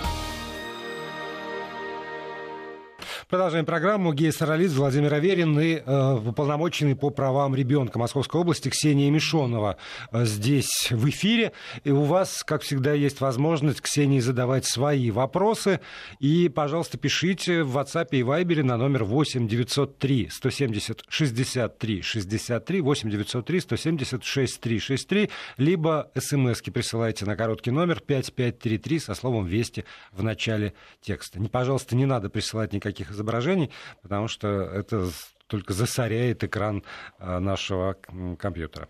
Продолжаем 3.32 3.66
программу. 3.66 4.12
Гей-соралист 4.12 4.76
Владимир 4.76 5.14
Аверин 5.14 5.58
и 5.58 5.76
э, 5.76 6.14
уполномоченный 6.16 6.98
по 6.98 7.12
правам 7.12 7.56
ребенка 7.56 7.98
Московской 7.98 8.42
области 8.42 8.68
Ксения 8.68 9.10
Мишонова 9.10 9.78
э, 10.12 10.26
здесь 10.26 10.92
в 10.92 11.08
эфире. 11.08 11.54
И 11.86 11.92
у 11.92 12.02
вас, 12.02 12.44
как 12.44 12.62
всегда, 12.62 12.92
есть 12.92 13.22
возможность, 13.22 13.80
Ксении, 13.80 14.20
задавать 14.20 14.66
свои 14.66 15.12
вопросы. 15.12 15.80
И, 16.20 16.50
пожалуйста, 16.50 16.98
пишите 16.98 17.64
в 17.64 17.78
WhatsApp 17.78 18.10
и 18.12 18.20
Viber 18.20 18.64
на 18.64 18.76
номер 18.76 19.06
8 19.06 19.48
903 19.48 20.28
170 20.30 21.06
63 21.08 22.02
63 22.02 22.82
8 22.82 23.10
903 23.10 23.60
170 23.62 24.24
63 24.26 24.80
63 24.80 25.30
либо 25.56 26.12
смски 26.20 26.70
присылайте 26.70 27.26
на 27.26 27.38
короткий 27.38 27.72
номер 27.72 28.02
5533 28.02 29.00
со 29.00 29.14
словом 29.14 29.46
«Вести» 29.46 29.86
в 30.12 30.22
начале 30.22 30.74
текста. 31.00 31.40
Не, 31.40 31.48
пожалуйста, 31.48 31.96
не 31.96 32.06
надо 32.06 32.30
присылать 32.30 32.74
никаких 32.74 33.10
изображений, 33.22 33.70
потому 34.01 34.28
что 34.28 34.48
это 34.48 35.10
только 35.48 35.74
засоряет 35.74 36.44
экран 36.44 36.84
а, 37.20 37.40
нашего 37.40 37.96
компьютера. 38.40 38.88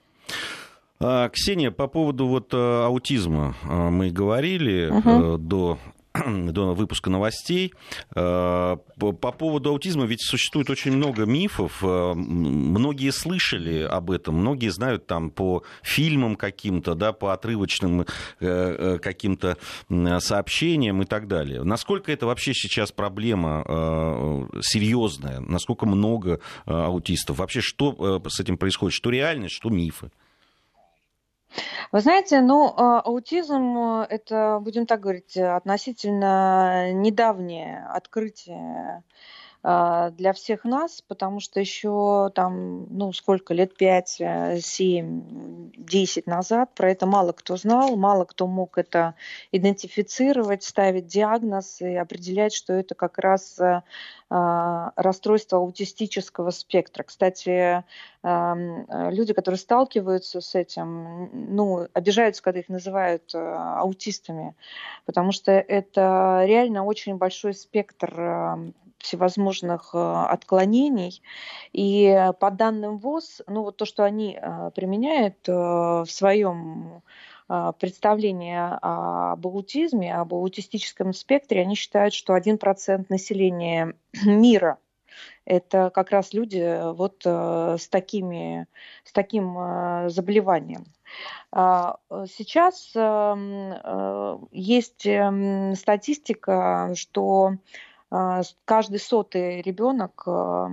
А, 1.00 1.29
Ксения, 1.29 1.71
по 1.71 1.88
поводу 1.88 2.27
вот 2.27 2.51
а, 2.53 2.85
аутизма 2.85 3.55
мы 3.63 4.11
говорили 4.11 4.89
угу. 4.89 5.38
до 5.38 5.79
до 6.51 6.73
выпуска 6.73 7.09
новостей. 7.09 7.73
Э, 8.15 8.77
по 8.97 9.31
поводу 9.31 9.69
аутизма 9.69 10.05
ведь 10.05 10.21
существует 10.21 10.69
очень 10.69 10.91
много 10.91 11.25
мифов. 11.25 11.83
Э, 11.83 12.13
многие 12.13 13.11
слышали 13.11 13.83
об 13.83 14.11
этом, 14.11 14.35
многие 14.35 14.69
знают 14.69 15.07
там 15.07 15.29
по 15.29 15.63
фильмам 15.81 16.35
каким-то, 16.35 16.95
да, 16.95 17.13
по 17.13 17.33
отрывочным 17.33 18.05
э, 18.39 18.99
каким-то 19.01 19.57
сообщениям 20.19 21.01
и 21.01 21.05
так 21.05 21.27
далее. 21.27 21.63
Насколько 21.63 22.11
это 22.11 22.25
вообще 22.25 22.53
сейчас 22.53 22.91
проблема 22.91 23.63
серьезная? 24.61 25.39
Насколько 25.39 25.85
много 25.85 26.39
аутистов? 26.65 27.37
Вообще 27.37 27.61
что 27.61 28.21
с 28.27 28.39
этим 28.39 28.57
происходит? 28.57 28.93
Что 28.93 29.09
реальность, 29.09 29.55
что 29.55 29.69
мифы? 29.69 30.11
Вы 31.91 32.00
знаете, 32.00 32.41
ну, 32.41 32.74
а, 32.75 33.01
аутизм 33.01 33.77
э,– 33.77 34.08
это, 34.10 34.60
будем 34.62 34.86
так 34.86 35.01
говорить, 35.01 35.38
относительно 35.38 36.93
недавнее 36.93 37.86
открытие 37.89 39.03
для 39.63 40.33
всех 40.33 40.63
нас, 40.63 41.03
потому 41.07 41.39
что 41.39 41.59
еще 41.59 42.31
там, 42.33 42.87
ну, 42.89 43.13
сколько, 43.13 43.53
лет 43.53 43.75
5, 43.77 44.21
7, 44.59 45.71
10 45.77 46.27
назад 46.27 46.71
про 46.73 46.91
это 46.91 47.05
мало 47.05 47.31
кто 47.31 47.57
знал, 47.57 47.95
мало 47.95 48.25
кто 48.25 48.47
мог 48.47 48.77
это 48.77 49.13
идентифицировать, 49.51 50.63
ставить 50.63 51.05
диагноз 51.07 51.81
и 51.81 51.95
определять, 51.95 52.53
что 52.53 52.74
это 52.74 52.95
как 52.95 53.19
раз 53.19 53.59
э, 53.59 53.81
а, 54.29 54.93
расстройство 54.95 55.57
аутистического 55.59 56.51
спектра. 56.51 57.03
Кстати, 57.03 57.83
люди, 58.24 59.33
которые 59.33 59.57
сталкиваются 59.57 60.41
с 60.41 60.55
этим, 60.55 61.29
ну, 61.33 61.87
обижаются, 61.93 62.43
когда 62.43 62.59
их 62.59 62.69
называют 62.69 63.33
э, 63.33 63.37
аутистами, 63.39 64.55
потому 65.05 65.31
что 65.31 65.51
это 65.51 66.43
реально 66.45 66.85
очень 66.85 67.17
большой 67.17 67.55
спектр 67.55 68.74
всевозможных 69.01 69.92
э, 69.94 69.98
отклонений. 69.98 71.22
И 71.74 72.31
по 72.40 72.51
данным 72.51 72.98
ВОЗ, 72.98 73.42
ну 73.48 73.64
вот 73.64 73.77
то, 73.77 73.85
что 73.85 74.03
они 74.03 74.37
э, 74.42 74.72
применяют 74.74 75.48
э, 75.48 75.51
в 75.51 76.07
своем 76.07 77.01
представлении 77.81 78.57
об 78.57 79.46
аутизме, 79.46 80.16
об 80.16 80.33
аутистическом 80.33 81.11
спектре, 81.11 81.59
они 81.59 81.75
считают, 81.75 82.14
что 82.14 82.37
1% 82.37 83.07
населения 83.09 83.94
мира 84.25 84.77
это 85.44 85.92
как 85.94 86.11
раз 86.11 86.31
люди 86.31 86.94
вот 86.94 87.25
с, 87.25 87.90
такими, 87.90 88.68
с 89.03 89.11
таким 89.11 90.07
заболеванием. 90.07 90.85
А, 91.51 91.98
сейчас 92.37 92.92
эм, 92.96 94.48
есть 94.51 95.05
эм, 95.05 95.75
статистика, 95.75 96.94
что 96.96 97.55
каждый 98.65 99.00
сотый 99.00 99.61
ребенок 99.61 100.24
а, 100.27 100.69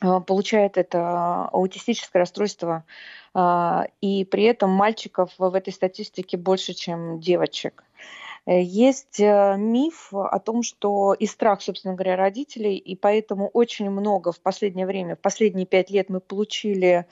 а, 0.00 0.20
получает 0.20 0.78
это 0.78 1.44
аутистическое 1.46 2.20
расстройство, 2.20 2.84
и 4.00 4.24
при 4.24 4.44
этом 4.44 4.70
мальчиков 4.70 5.30
в 5.38 5.54
этой 5.54 5.72
статистике 5.72 6.36
больше, 6.36 6.72
чем 6.72 7.20
девочек. 7.20 7.84
Есть 8.46 9.20
э, 9.20 9.56
миф 9.58 10.08
о 10.14 10.38
том, 10.38 10.62
что 10.62 11.12
и 11.12 11.26
страх, 11.26 11.60
собственно 11.60 11.94
говоря, 11.94 12.16
родителей, 12.16 12.76
и 12.76 12.96
поэтому 12.96 13.48
очень 13.48 13.90
много 13.90 14.32
в 14.32 14.40
последнее 14.40 14.86
время, 14.86 15.16
в 15.16 15.20
последние 15.20 15.66
пять 15.66 15.90
лет 15.90 16.08
мы 16.08 16.20
получили 16.20 17.06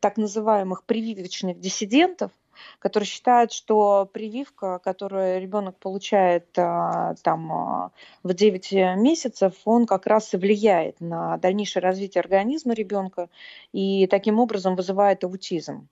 так 0.00 0.16
называемых 0.16 0.82
прививочных 0.84 1.60
диссидентов, 1.60 2.32
которые 2.78 3.06
считают, 3.06 3.52
что 3.52 4.08
прививка, 4.12 4.78
которую 4.78 5.40
ребенок 5.40 5.76
получает 5.78 6.46
а, 6.58 7.14
там 7.22 7.52
а, 7.52 7.90
в 8.22 8.34
9 8.34 8.72
месяцев, 8.98 9.54
он 9.64 9.86
как 9.86 10.06
раз 10.06 10.32
и 10.34 10.36
влияет 10.36 11.00
на 11.00 11.36
дальнейшее 11.38 11.82
развитие 11.82 12.20
организма 12.20 12.74
ребенка 12.74 13.28
и 13.72 14.06
таким 14.06 14.38
образом 14.38 14.76
вызывает 14.76 15.24
аутизм. 15.24 15.88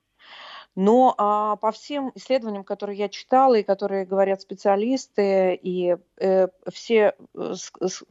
Но 0.75 1.15
а, 1.17 1.55
по 1.57 1.71
всем 1.71 2.11
исследованиям, 2.15 2.63
которые 2.63 2.97
я 2.97 3.09
читала 3.09 3.55
и 3.55 3.63
которые 3.63 4.05
говорят 4.05 4.41
специалисты, 4.41 5.53
и 5.55 5.97
э, 6.17 6.47
все 6.71 7.15
э, 7.35 7.53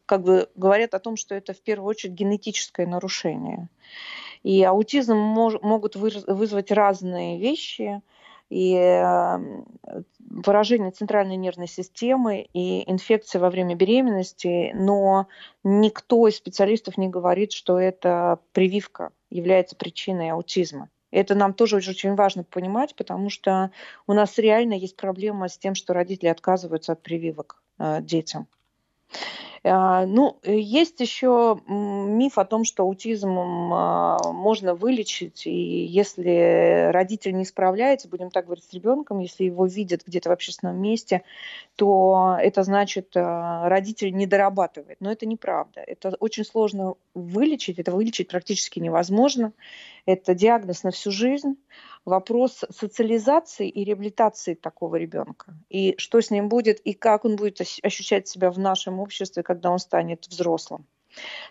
как 0.07 0.23
бы 0.23 0.51
говорят 0.55 0.95
о 0.95 0.99
том, 0.99 1.17
что 1.17 1.35
это 1.35 1.55
в 1.55 1.61
первую 1.61 1.89
очередь 1.89 2.15
генетическое 2.15 2.87
нарушение. 2.87 3.69
И 4.43 4.63
аутизм 4.63 5.17
мож, 5.17 5.55
могут 5.63 5.97
вызвать 5.97 6.71
разные 6.71 7.39
вещи 7.39 8.03
и 8.51 8.75
эм, 8.75 9.67
поражение 10.43 10.91
центральной 10.91 11.37
нервной 11.37 11.69
системы 11.69 12.49
и 12.53 12.91
инфекция 12.91 13.41
во 13.41 13.51
время 13.51 13.75
беременности, 13.75 14.73
но 14.75 15.29
никто 15.65 16.27
из 16.29 16.37
специалистов 16.37 16.97
не 16.97 17.09
говорит, 17.09 17.53
что 17.53 17.79
эта 17.79 18.39
прививка 18.53 19.11
является 19.31 19.77
причиной 19.77 20.31
аутизма. 20.31 20.89
Это 21.11 21.35
нам 21.35 21.55
тоже 21.55 21.77
очень 21.77 22.15
важно 22.15 22.45
понимать, 22.45 22.95
потому 22.95 23.31
что 23.31 23.71
у 24.07 24.13
нас 24.13 24.37
реально 24.39 24.75
есть 24.75 24.97
проблема 24.97 25.49
с 25.49 25.57
тем, 25.57 25.75
что 25.75 25.95
родители 25.95 26.29
отказываются 26.29 26.93
от 26.93 27.03
прививок 27.03 27.63
э, 27.79 28.03
детям. 28.03 28.47
А, 29.65 30.07
ну, 30.07 30.39
э, 30.43 30.59
есть 30.59 31.01
еще 31.01 31.61
миф 31.67 32.39
о 32.39 32.45
том, 32.45 32.65
что 32.65 32.85
аутизм 32.85 33.39
а, 33.39 34.19
можно 34.33 34.75
вылечить, 34.75 35.47
и 35.47 35.85
если 35.85 36.91
родитель 36.93 37.35
не 37.35 37.45
справляется, 37.45 38.09
будем 38.09 38.31
так 38.31 38.45
говорить, 38.45 38.65
с 38.65 38.73
ребенком, 38.73 39.19
если 39.19 39.45
его 39.45 39.67
видят 39.67 40.03
где-то 40.07 40.29
в 40.29 40.33
общественном 40.33 40.81
месте, 40.81 41.23
то 41.77 42.37
это 42.41 42.63
значит, 42.63 43.17
а, 43.17 43.69
родитель 43.69 44.15
не 44.15 44.27
дорабатывает. 44.27 44.99
Но 45.01 45.11
это 45.11 45.27
неправда. 45.27 45.81
Это 45.81 46.17
очень 46.21 46.45
сложно 46.45 46.95
вылечить, 47.15 47.79
это 47.79 47.93
вылечить 47.93 48.29
практически 48.29 48.79
невозможно. 48.79 49.53
Это 50.07 50.35
диагноз 50.35 50.85
на 50.85 50.91
всю 50.91 51.11
жизнь 51.11 51.57
вопрос 52.09 52.65
социализации 52.71 53.69
и 53.69 53.85
реабилитации 53.85 54.55
такого 54.55 54.97
ребенка. 54.97 55.55
И 55.69 55.95
что 55.99 56.21
с 56.21 56.31
ним 56.31 56.49
будет, 56.49 56.81
и 56.81 56.93
как 56.95 57.25
он 57.25 57.37
будет 57.37 57.61
ощущать 57.61 58.27
себя 58.29 58.51
в 58.51 58.59
нашем 58.59 58.99
обществе, 59.01 59.43
когда 59.43 59.71
он 59.71 59.79
станет 59.79 60.27
взрослым. 60.27 60.87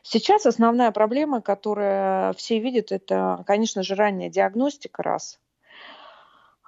Сейчас 0.03 0.45
основная 0.45 0.91
проблема, 0.91 1.41
которую 1.41 2.33
все 2.35 2.59
видят, 2.59 2.91
это, 2.91 3.43
конечно 3.45 3.83
же, 3.83 3.95
ранняя 3.95 4.29
диагностика 4.29 5.03
раз. 5.03 5.39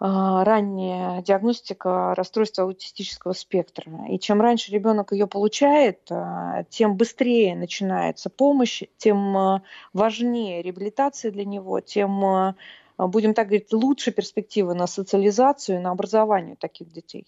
а, 0.01 0.43
ранняя 0.45 1.21
диагностика 1.21 2.15
расстройства 2.15 2.63
аутистического 2.63 3.33
спектра. 3.33 3.91
И 4.09 4.17
чем 4.17 4.39
раньше 4.41 4.71
ребенок 4.71 5.11
ее 5.11 5.27
получает, 5.27 5.99
а, 6.09 6.63
тем 6.69 6.95
быстрее 6.95 7.55
начинается 7.55 8.29
помощь, 8.29 8.83
тем 8.97 9.37
а, 9.37 9.61
важнее 9.93 10.61
реабилитация 10.61 11.31
для 11.31 11.43
него, 11.45 11.81
тем, 11.81 12.55
будем 13.07 13.33
так 13.33 13.47
говорить, 13.47 13.71
лучше 13.73 14.11
перспективы 14.11 14.73
на 14.73 14.87
социализацию 14.87 15.81
на 15.81 15.91
образование 15.91 16.55
таких 16.55 16.91
детей. 16.91 17.25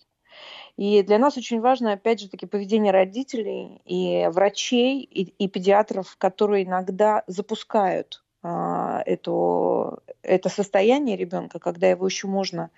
И 0.77 1.03
для 1.03 1.19
нас 1.19 1.37
очень 1.37 1.59
важно, 1.59 1.93
опять 1.93 2.21
же, 2.21 2.29
таки 2.29 2.45
поведение 2.45 2.91
родителей 2.91 3.81
и 3.85 4.27
врачей, 4.31 5.01
и, 5.01 5.23
и 5.37 5.47
педиатров, 5.47 6.15
которые 6.17 6.65
иногда 6.65 7.23
запускают 7.27 8.23
а, 8.43 9.03
это 9.05 10.49
состояние 10.49 11.17
ребенка, 11.17 11.59
когда 11.59 11.87
его 11.87 12.05
еще 12.05 12.27
можно 12.27 12.71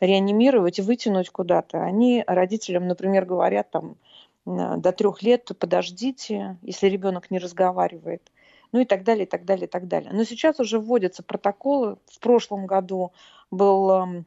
реанимировать 0.00 0.78
и 0.78 0.82
вытянуть 0.82 1.30
куда-то. 1.30 1.82
Они 1.82 2.22
родителям, 2.26 2.86
например, 2.86 3.24
говорят 3.24 3.70
там 3.70 3.96
до 4.46 4.92
трех 4.92 5.22
лет 5.22 5.50
подождите, 5.58 6.56
если 6.62 6.88
ребенок 6.88 7.30
не 7.30 7.38
разговаривает. 7.38 8.22
Ну 8.72 8.80
и 8.80 8.84
так 8.84 9.04
далее, 9.04 9.24
и 9.24 9.28
так 9.28 9.44
далее, 9.44 9.66
и 9.66 9.70
так 9.70 9.88
далее. 9.88 10.10
Но 10.12 10.24
сейчас 10.24 10.60
уже 10.60 10.78
вводятся 10.78 11.22
протоколы. 11.22 11.96
В 12.06 12.20
прошлом 12.20 12.66
году 12.66 13.12
был 13.50 14.24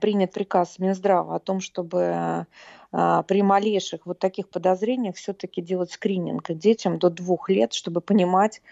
принят 0.00 0.32
приказ 0.32 0.78
Минздрава 0.78 1.36
о 1.36 1.40
том, 1.40 1.60
чтобы 1.60 2.46
а, 2.92 3.22
при 3.24 3.42
малейших 3.42 4.06
вот 4.06 4.18
таких 4.18 4.48
подозрениях 4.48 5.16
все-таки 5.16 5.62
делать 5.62 5.92
скрининг 5.92 6.50
детям 6.52 6.98
до 6.98 7.10
двух 7.10 7.48
лет, 7.48 7.72
чтобы 7.72 8.00
понимать, 8.00 8.62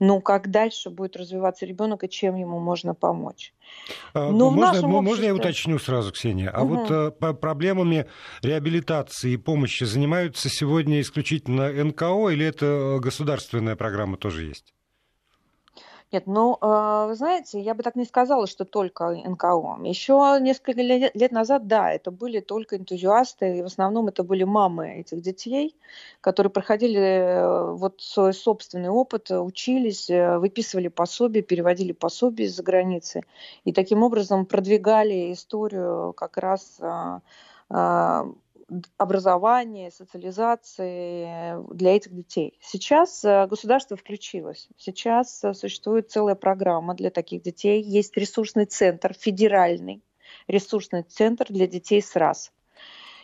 ну, 0.00 0.20
как 0.22 0.50
дальше 0.50 0.88
будет 0.88 1.16
развиваться 1.16 1.66
ребенок 1.66 2.02
и 2.04 2.08
чем 2.08 2.34
ему 2.34 2.58
можно 2.58 2.94
помочь. 2.94 3.52
А, 4.14 4.30
Но 4.30 4.50
можно, 4.50 4.68
обществе... 4.70 4.88
можно 4.88 5.24
я 5.26 5.34
уточню 5.34 5.78
сразу, 5.78 6.10
Ксения? 6.10 6.50
А 6.50 6.62
угу. 6.62 6.74
вот 6.74 6.90
а, 6.90 7.32
проблемами 7.34 8.06
реабилитации 8.42 9.32
и 9.32 9.36
помощи 9.36 9.84
занимаются 9.84 10.48
сегодня 10.48 11.00
исключительно 11.00 11.70
НКО 11.70 12.30
или 12.30 12.46
это 12.46 12.98
государственная 13.00 13.76
программа 13.76 14.16
тоже 14.16 14.44
есть? 14.44 14.74
Нет, 16.12 16.26
ну, 16.26 16.58
а, 16.60 17.06
вы 17.06 17.14
знаете, 17.14 17.60
я 17.60 17.72
бы 17.72 17.84
так 17.84 17.94
не 17.94 18.04
сказала, 18.04 18.48
что 18.48 18.64
только 18.64 19.10
НКО. 19.10 19.78
Еще 19.84 20.38
несколько 20.40 20.82
лет 20.82 21.30
назад, 21.30 21.68
да, 21.68 21.92
это 21.92 22.10
были 22.10 22.40
только 22.40 22.76
энтузиасты, 22.76 23.58
и 23.58 23.62
в 23.62 23.66
основном 23.66 24.08
это 24.08 24.24
были 24.24 24.42
мамы 24.42 25.00
этих 25.00 25.20
детей, 25.20 25.76
которые 26.20 26.50
проходили 26.50 26.98
э, 26.98 27.72
вот 27.74 28.00
свой 28.00 28.34
собственный 28.34 28.88
опыт, 28.88 29.30
учились, 29.30 30.10
э, 30.10 30.38
выписывали 30.38 30.88
пособия, 30.88 31.42
переводили 31.42 31.92
пособия 31.92 32.46
из-за 32.46 32.64
границы, 32.64 33.22
и 33.64 33.72
таким 33.72 34.02
образом 34.02 34.46
продвигали 34.46 35.32
историю 35.32 36.12
как 36.16 36.38
раз 36.38 36.78
а, 36.80 37.20
а, 37.68 38.26
образования, 38.96 39.90
социализации 39.90 41.74
для 41.74 41.96
этих 41.96 42.14
детей. 42.14 42.58
Сейчас 42.60 43.24
э, 43.24 43.46
государство 43.46 43.96
включилось. 43.96 44.68
Сейчас 44.76 45.42
э, 45.44 45.54
существует 45.54 46.10
целая 46.10 46.34
программа 46.34 46.94
для 46.94 47.10
таких 47.10 47.42
детей. 47.42 47.82
Есть 47.82 48.16
ресурсный 48.16 48.66
центр, 48.66 49.14
федеральный 49.14 50.02
ресурсный 50.46 51.02
центр 51.02 51.46
для 51.48 51.66
детей 51.66 52.02
с 52.02 52.16
РАС. 52.16 52.52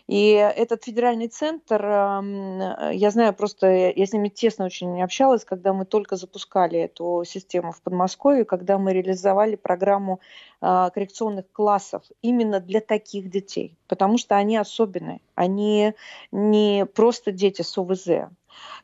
И 0.07 0.31
этот 0.31 0.85
федеральный 0.85 1.27
центр, 1.27 1.85
эм, 1.85 2.93
я 2.93 3.11
знаю 3.11 3.35
просто, 3.35 3.67
я 3.67 4.07
с 4.07 4.13
ними 4.13 4.29
тесно 4.29 4.67
очень 4.67 5.03
общалась, 5.03 5.45
когда 5.45 5.73
мы 5.73 5.85
только 5.85 6.15
запускали 6.15 6.79
эту 6.79 7.25
систему 7.27 7.73
в 7.73 7.83
Подмосковье, 7.83 8.45
когда 8.45 8.79
мы 8.79 8.93
реализовали 8.93 9.57
программу 9.57 10.21
а, 10.61 10.91
коррекционных 10.91 11.51
классов 11.51 12.05
именно 12.23 12.61
для 12.61 12.81
таких 12.81 13.31
детей, 13.31 13.77
потому 13.89 14.17
что 14.17 14.37
они 14.37 14.57
особенные, 14.57 15.21
они 15.35 15.95
не 16.31 16.87
просто 16.87 17.33
дети 17.33 17.63
с 17.63 17.77
ОВЗ. 17.77 18.31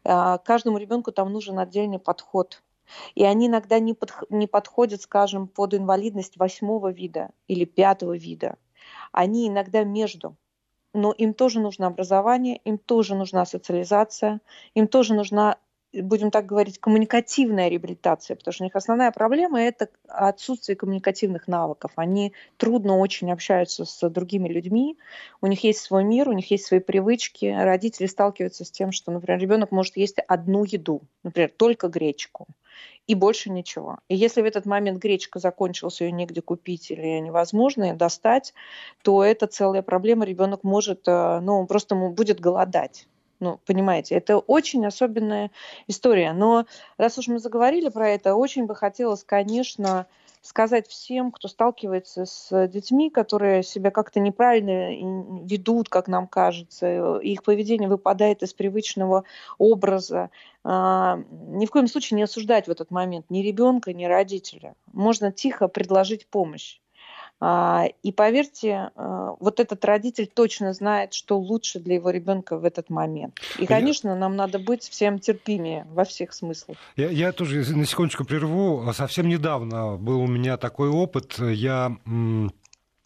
А, 0.05 0.39
каждому 0.39 0.79
ребенку 0.79 1.13
там 1.13 1.33
нужен 1.33 1.59
отдельный 1.61 2.01
подход. 2.01 2.63
И 3.15 3.25
они 3.25 3.47
иногда 3.47 3.79
не, 3.79 3.95
под, 3.95 4.13
не 4.29 4.47
подходят, 4.47 5.01
скажем, 5.01 5.47
под 5.47 5.73
инвалидность 5.75 6.37
восьмого 6.37 6.91
вида 6.91 7.31
или 7.47 7.65
пятого 7.65 8.17
вида. 8.17 8.57
Они 9.13 9.49
иногда 9.49 9.85
между 9.85 10.37
но 10.95 11.13
им 11.13 11.35
тоже 11.35 11.61
нужно 11.61 11.87
образование, 11.87 12.59
им 12.65 12.79
тоже 12.79 13.15
нужна 13.15 13.45
социализация, 13.45 14.41
им 14.75 14.89
тоже 14.89 15.15
нужна 15.15 15.59
будем 15.93 16.31
так 16.31 16.47
говорить, 16.47 16.79
коммуникативная 16.79 17.69
реабилитация, 17.69 18.37
потому 18.37 18.53
что 18.53 18.65
у 18.65 18.67
них 18.67 18.77
основная 18.77 19.11
проблема– 19.11 19.61
это 19.63 19.89
отсутствие 20.09 20.77
коммуникативных 20.77 21.49
навыков. 21.49 21.93
Они 21.97 22.33
трудно 22.57 22.99
очень 22.99 23.31
общаются 23.31 23.85
с 23.85 24.09
другими 24.09 24.49
людьми, 24.49 24.97
у 25.41 25.47
них 25.47 25.63
есть 25.65 25.81
свой 25.81 26.05
мир, 26.05 26.29
у 26.29 26.33
них 26.33 26.51
есть 26.51 26.65
свои 26.65 26.81
привычки. 26.81 27.55
Родители 27.55 28.07
сталкиваются 28.07 28.65
с 28.65 28.71
тем, 28.71 28.93
что, 28.93 29.13
например, 29.13 29.39
ребенок 29.39 29.71
может 29.71 29.97
есть 29.97 30.19
одну 30.27 30.65
еду, 30.65 31.03
например, 31.23 31.51
только 31.51 31.89
гречку 31.89 32.47
и 33.07 33.15
больше 33.15 33.51
ничего. 33.51 33.99
И 34.09 34.17
если 34.17 34.43
в 34.43 34.45
этот 34.45 34.67
момент 34.67 34.99
гречка 34.99 35.39
закончилась, 35.39 36.01
ее 36.01 36.13
негде 36.13 36.41
купить 36.41 36.91
или 36.91 37.19
невозможно 37.19 37.85
ее 37.85 37.95
достать, 37.95 38.55
то 39.03 39.25
это 39.25 39.47
целая 39.47 39.83
проблема. 39.83 40.25
Ребенок 40.25 40.63
может, 40.65 41.03
э, 41.07 41.41
ну, 41.41 41.67
просто 41.67 41.95
будет 41.95 42.41
голодать. 42.41 43.09
Ну, 43.43 43.59
понимаете, 43.67 44.15
это 44.15 44.39
очень 44.39 44.87
особенная 44.87 45.51
история. 45.89 46.33
Но 46.33 46.65
раз 46.97 47.19
уж 47.19 47.27
мы 47.27 47.41
заговорили 47.41 47.89
про 47.89 48.09
это, 48.09 48.37
очень 48.37 48.67
бы 48.67 48.77
хотелось, 48.77 49.25
конечно, 49.25 50.07
сказать 50.43 50.87
всем, 50.87 51.33
кто 51.33 51.49
сталкивается 51.49 52.25
с 52.25 52.69
детьми, 52.69 53.11
которые 53.11 53.65
себя 53.65 53.91
как-то 53.91 54.21
неправильно 54.21 54.93
ведут, 55.45 55.89
как 55.89 56.07
нам 56.07 56.29
кажется, 56.29 57.19
их 57.19 57.43
поведение 57.43 57.89
выпадает 57.89 58.45
из 58.45 58.55
привычного 58.55 59.25
образа, 59.59 60.31
а, 60.63 61.19
ни 61.49 61.67
в 61.67 61.71
коем 61.73 61.89
случае 61.89 62.19
не 62.19 62.23
осуждать 62.23 62.69
в 62.69 62.71
этот 62.71 62.93
момент 62.93 63.27
ни 63.29 63.41
ребенка, 63.41 63.93
ни 63.93 64.05
родителя. 64.05 64.77
Можно 64.93 65.33
тихо 65.33 65.67
предложить 65.67 66.29
помощь. 66.29 66.79
А, 67.45 67.87
и 68.05 68.13
поверьте, 68.13 68.93
а, 68.95 69.35
вот 69.41 69.59
этот 69.59 69.85
родитель 69.85 70.29
точно 70.33 70.73
знает, 70.73 71.13
что 71.13 71.41
лучше 71.41 71.81
для 71.81 71.97
его 71.97 72.11
ребенка 72.11 72.57
в 72.57 72.65
этот 72.65 72.89
момент. 72.89 73.41
И, 73.59 73.67
конечно, 73.67 74.15
нам 74.15 74.37
надо 74.37 74.61
быть 74.61 74.89
всем 74.89 75.19
терпимее 75.19 75.85
во 75.91 76.05
всех 76.05 76.35
смыслах. 76.35 76.77
Я, 76.95 77.09
я 77.09 77.33
тоже 77.33 77.65
на 77.75 77.85
секундочку 77.85 78.25
прерву. 78.25 78.89
Совсем 78.93 79.27
недавно 79.27 79.97
был 79.97 80.21
у 80.21 80.29
меня 80.29 80.57
такой 80.57 80.89
опыт. 80.89 81.37
Я 81.41 81.97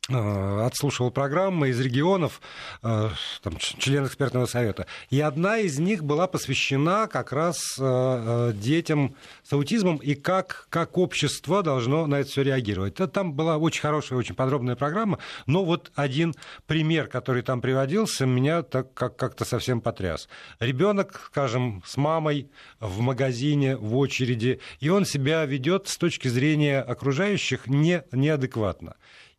отслушивал 0.08 1.10
программы 1.10 1.70
из 1.70 1.80
регионов, 1.80 2.40
э, 2.82 3.08
там, 3.42 3.56
член 3.58 4.06
экспертного 4.06 4.46
совета, 4.46 4.86
и 5.10 5.20
одна 5.20 5.58
из 5.58 5.78
них 5.78 6.04
была 6.04 6.26
посвящена 6.26 7.08
как 7.08 7.32
раз 7.32 7.76
э, 7.78 8.52
детям 8.54 9.16
с 9.42 9.52
аутизмом 9.52 9.96
и 9.96 10.14
как, 10.14 10.66
как 10.70 10.96
общество 10.96 11.62
должно 11.62 12.06
на 12.06 12.20
это 12.20 12.30
все 12.30 12.42
реагировать. 12.42 12.94
Там 13.12 13.32
была 13.32 13.56
очень 13.56 13.80
хорошая, 13.80 14.18
очень 14.18 14.34
подробная 14.34 14.76
программа, 14.76 15.18
но 15.46 15.64
вот 15.64 15.90
один 15.94 16.34
пример, 16.66 17.08
который 17.08 17.42
там 17.42 17.60
приводился, 17.60 18.26
меня 18.26 18.62
так 18.62 18.94
как- 18.94 19.16
как-то 19.16 19.44
совсем 19.44 19.80
потряс. 19.80 20.28
Ребенок, 20.60 21.24
скажем, 21.26 21.82
с 21.84 21.96
мамой 21.96 22.50
в 22.80 23.00
магазине, 23.00 23.76
в 23.76 23.96
очереди, 23.96 24.60
и 24.80 24.88
он 24.88 25.04
себя 25.04 25.44
ведет 25.44 25.88
с 25.88 25.96
точки 25.96 26.28
зрения 26.28 26.80
окружающих 26.80 27.66
не, 27.66 28.04
неадекватно. 28.12 28.94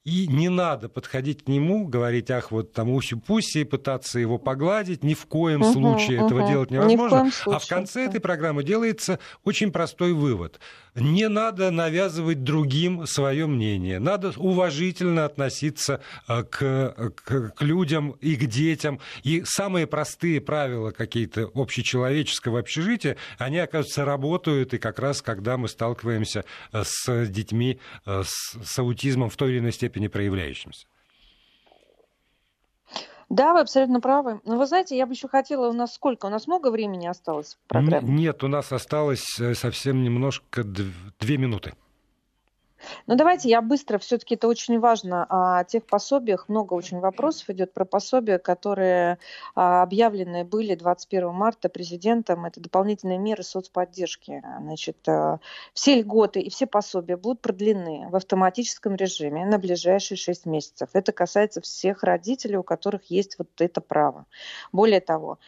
И 0.08 0.26
не 0.28 0.48
надо 0.48 0.88
подходить 0.88 1.44
к 1.44 1.50
нему, 1.50 1.86
говорить, 1.86 2.32
ах, 2.32 2.52
вот 2.52 2.72
там 2.72 2.92
уси-пуси, 2.92 3.66
пытаться 3.66 4.20
его 4.20 4.38
погладить. 4.38 5.04
Ни 5.04 5.14
в 5.14 5.26
коем 5.26 5.62
угу, 5.64 5.74
случае 5.74 6.20
угу. 6.20 6.28
этого 6.28 6.48
делать 6.48 6.72
невозможно. 6.72 7.30
В 7.30 7.48
а 7.50 7.60
в 7.60 7.68
конце 7.68 8.06
этой 8.06 8.22
программы 8.22 8.64
делается 8.64 9.20
очень 9.44 9.70
простой 9.70 10.14
вывод. 10.14 10.62
Не 10.98 11.28
надо 11.30 11.72
навязывать 11.72 12.44
другим 12.44 13.06
свое 13.08 13.48
мнение. 13.48 14.00
Надо 14.00 14.34
уважительно 14.38 15.26
относиться 15.26 16.02
э, 16.28 16.44
к, 16.44 17.12
к, 17.16 17.50
к 17.52 17.62
людям 17.62 18.12
и 18.22 18.36
к 18.36 18.46
детям. 18.46 19.00
И 19.24 19.44
самые 19.46 19.88
простые 19.88 20.42
правила 20.42 20.92
какие-то 20.92 21.52
общечеловеческого 21.54 22.60
общежития, 22.60 23.18
они, 23.38 23.58
оказывается, 23.58 24.06
работают. 24.06 24.74
И 24.74 24.78
как 24.78 25.00
раз, 25.00 25.22
когда 25.22 25.58
мы 25.58 25.68
сталкиваемся 25.68 26.46
э, 26.72 26.84
с 26.86 27.28
детьми 27.28 27.80
э, 28.06 28.24
с, 28.24 28.58
с 28.64 28.80
аутизмом 28.80 29.30
в 29.30 29.36
той 29.36 29.52
или 29.52 29.60
иной 29.60 29.72
степени 29.72 29.88
степени 29.88 30.08
проявляющимся. 30.08 30.88
Да, 33.30 33.54
вы 33.54 33.60
абсолютно 33.60 34.00
правы. 34.00 34.40
Но 34.46 34.58
вы 34.58 34.66
знаете, 34.66 34.98
я 34.98 35.06
бы 35.06 35.14
еще 35.14 35.28
хотела, 35.28 35.68
у 35.68 35.74
нас 35.74 35.94
сколько? 35.94 36.28
У 36.28 36.30
нас 36.30 36.48
много 36.48 36.72
времени 36.72 37.08
осталось 37.08 37.56
в 37.56 37.68
программе? 37.68 38.10
Нет, 38.10 38.44
у 38.44 38.48
нас 38.48 38.72
осталось 38.72 39.40
э, 39.40 39.54
совсем 39.54 40.02
немножко 40.02 40.64
две 40.64 41.38
минуты. 41.38 41.74
Ну, 43.08 43.16
давайте 43.16 43.50
я 43.50 43.62
быстро, 43.62 43.98
все-таки 43.98 44.36
это 44.36 44.48
очень 44.48 44.80
важно. 44.80 45.26
О 45.30 45.64
тех 45.64 45.86
пособиях 45.86 46.50
много 46.50 46.74
очень 46.74 47.00
вопросов 47.00 47.50
идет 47.50 47.74
про 47.74 47.86
пособия, 47.86 48.38
которые 48.38 49.20
а, 49.56 49.82
объявлены 49.84 50.44
были 50.44 50.76
21 50.76 51.34
марта 51.34 51.70
президентом. 51.70 52.46
Это 52.46 52.60
дополнительные 52.60 53.18
меры 53.18 53.44
соцподдержки. 53.44 54.44
Значит, 54.60 54.98
а, 55.08 55.40
все 55.74 56.02
льготы 56.02 56.40
и 56.40 56.50
все 56.50 56.68
пособия 56.68 57.18
будут 57.18 57.42
продлены 57.42 58.08
в 58.10 58.16
автоматическом 58.16 58.96
режиме 58.96 59.46
на 59.46 59.58
ближайшие 59.58 60.18
6 60.18 60.46
месяцев. 60.46 60.90
Это 60.94 61.12
касается 61.12 61.62
всех 61.62 62.04
родителей, 62.04 62.58
у 62.58 62.64
которых 62.64 63.06
есть 63.06 63.38
вот 63.38 63.50
это 63.60 63.82
право. 63.82 64.26
Более 64.72 65.02
того, 65.02 65.40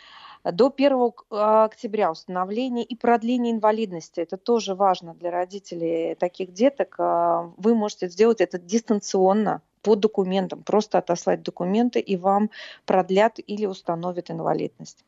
до 0.44 0.74
1 0.76 1.12
а, 1.30 1.66
октября 1.66 2.12
установление 2.12 2.86
и 2.86 2.96
продление 2.96 3.54
инвалидности. 3.54 4.22
Это 4.22 4.38
тоже 4.38 4.76
важно 4.76 5.14
для 5.14 5.32
родителей 5.32 6.16
таких 6.16 6.54
деток. 6.54 6.96
А, 6.98 7.52
вы 7.58 7.76
можете 7.76 8.08
сделать 8.10 8.42
это 8.42 8.58
дистанционно 8.58 9.62
по 9.82 9.96
документам, 9.96 10.64
просто 10.64 10.98
отослать 10.98 11.42
документы, 11.42 12.00
и 12.00 12.18
вам 12.18 12.50
продлят 12.86 13.40
или 13.46 13.66
установят 13.66 14.30
инвалидность. 14.30 15.06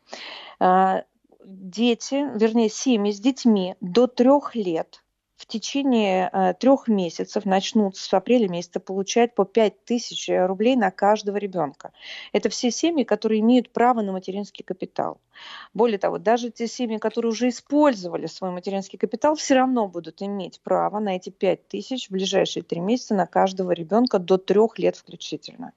А, 0.60 1.04
дети, 1.44 2.30
вернее, 2.38 2.70
семьи 2.70 3.12
с 3.12 3.20
детьми 3.20 3.76
до 3.82 4.08
трех 4.08 4.56
лет 4.56 5.04
в 5.42 5.48
течение 5.48 6.30
э, 6.32 6.54
трех 6.54 6.88
месяцев 6.88 7.46
начнут 7.46 7.98
с 7.98 8.14
апреля 8.14 8.48
месяца 8.48 8.80
получать 8.80 9.34
по 9.34 9.44
5 9.44 9.86
тысяч 9.86 10.30
рублей 10.30 10.76
на 10.76 10.92
каждого 10.92 11.38
ребенка. 11.38 11.94
Это 12.32 12.50
все 12.50 12.70
семьи, 12.70 13.04
которые 13.04 13.40
имеют 13.40 13.72
право 13.72 14.02
на 14.02 14.12
материнский 14.12 14.64
капитал. 14.64 15.20
Более 15.74 15.98
того, 15.98 16.20
даже 16.20 16.52
те 16.52 16.68
семьи, 16.68 16.98
которые 16.98 17.32
уже 17.32 17.50
использовали 17.50 18.28
свой 18.28 18.52
материнский 18.52 19.00
капитал, 19.00 19.34
все 19.36 19.56
равно 19.56 19.88
будут 19.88 20.22
иметь 20.22 20.62
право 20.62 21.00
на 21.00 21.16
эти 21.16 21.32
5 21.32 21.68
тысяч 21.68 22.08
в 22.08 22.12
ближайшие 22.12 22.62
три 22.62 22.80
месяца 22.80 23.16
на 23.16 23.26
каждого 23.26 23.72
ребенка 23.72 24.20
до 24.20 24.38
трех 24.38 24.78
лет 24.78 24.96
включительно. 24.96 25.74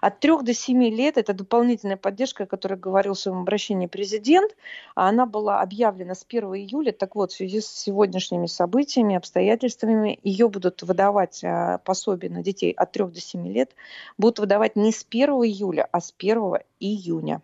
От 0.00 0.20
3 0.20 0.42
до 0.42 0.54
7 0.54 0.84
лет 0.84 1.16
это 1.18 1.32
дополнительная 1.32 1.96
поддержка, 1.96 2.44
о 2.44 2.46
которой 2.46 2.78
говорил 2.78 3.14
в 3.14 3.18
своем 3.18 3.40
обращении 3.40 3.86
президент. 3.86 4.56
Она 4.94 5.26
была 5.26 5.60
объявлена 5.60 6.14
с 6.14 6.24
1 6.28 6.44
июля. 6.54 6.92
Так 6.92 7.14
вот, 7.14 7.32
в 7.32 7.36
связи 7.36 7.60
с 7.60 7.66
сегодняшними 7.66 8.46
событиями, 8.46 9.16
обстоятельствами, 9.16 10.18
ее 10.22 10.48
будут 10.48 10.82
выдавать 10.82 11.42
а, 11.44 11.78
пособие 11.78 12.30
на 12.30 12.42
детей 12.42 12.72
от 12.72 12.92
3 12.92 13.04
до 13.06 13.20
7 13.20 13.46
лет, 13.48 13.74
будут 14.18 14.38
выдавать 14.38 14.76
не 14.76 14.92
с 14.92 15.04
1 15.08 15.28
июля, 15.30 15.88
а 15.90 16.00
с 16.00 16.14
1 16.16 16.58
июня. 16.80 17.42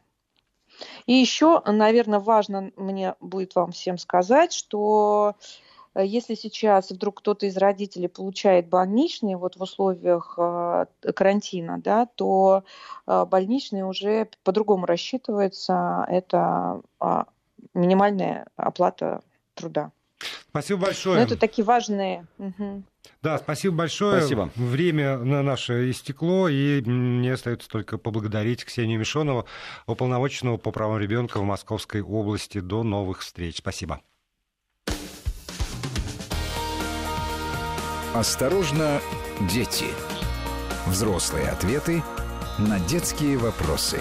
И 1.07 1.12
еще, 1.12 1.62
наверное, 1.66 2.18
важно 2.18 2.72
мне 2.77 3.14
будет 3.20 3.55
вам 3.55 3.72
всем 3.72 3.98
сказать, 3.98 4.53
что 4.53 5.37
если 6.00 6.35
сейчас 6.35 6.90
вдруг 6.90 7.18
кто-то 7.18 7.46
из 7.46 7.57
родителей 7.57 8.09
получает 8.09 8.68
больничный 8.68 9.35
вот 9.35 9.57
в 9.57 9.62
условиях 9.62 10.35
э, 10.38 10.87
карантина, 11.14 11.78
да, 11.78 12.07
то 12.07 12.64
э, 13.07 13.24
больничный 13.26 13.83
уже 13.83 14.28
по-другому 14.44 14.87
рассчитывается. 14.87 16.07
Это 16.09 16.81
а, 16.98 17.26
минимальная 17.74 18.46
оплата 18.57 19.20
труда. 19.55 19.92
Спасибо 20.48 20.83
большое. 20.83 21.16
Но 21.16 21.22
это 21.22 21.37
такие 21.37 21.64
важные. 21.64 22.26
Угу. 22.38 22.83
Да, 23.22 23.38
спасибо 23.38 23.76
большое. 23.76 24.20
Спасибо. 24.20 24.50
Время 24.55 25.18
на 25.18 25.42
наше 25.42 25.90
истекло, 25.90 26.48
и 26.48 26.83
мне 26.83 27.33
остается 27.33 27.68
только 27.68 27.98
поблагодарить 27.98 28.64
Ксению 28.64 29.00
Мишонову, 29.00 29.46
уполномоченного 29.87 30.59
по 30.59 30.70
правам 30.70 30.98
ребенка 30.98 31.38
в 31.38 31.44
Московской 31.44 32.02
области. 32.02 32.61
До 32.61 32.83
новых 32.83 33.20
встреч. 33.20 33.59
Спасибо. 33.59 34.00
Осторожно, 38.14 39.01
дети. 39.51 39.87
Взрослые 40.87 41.48
ответы 41.48 42.03
на 42.59 42.79
детские 42.79 43.38
вопросы. 43.38 44.01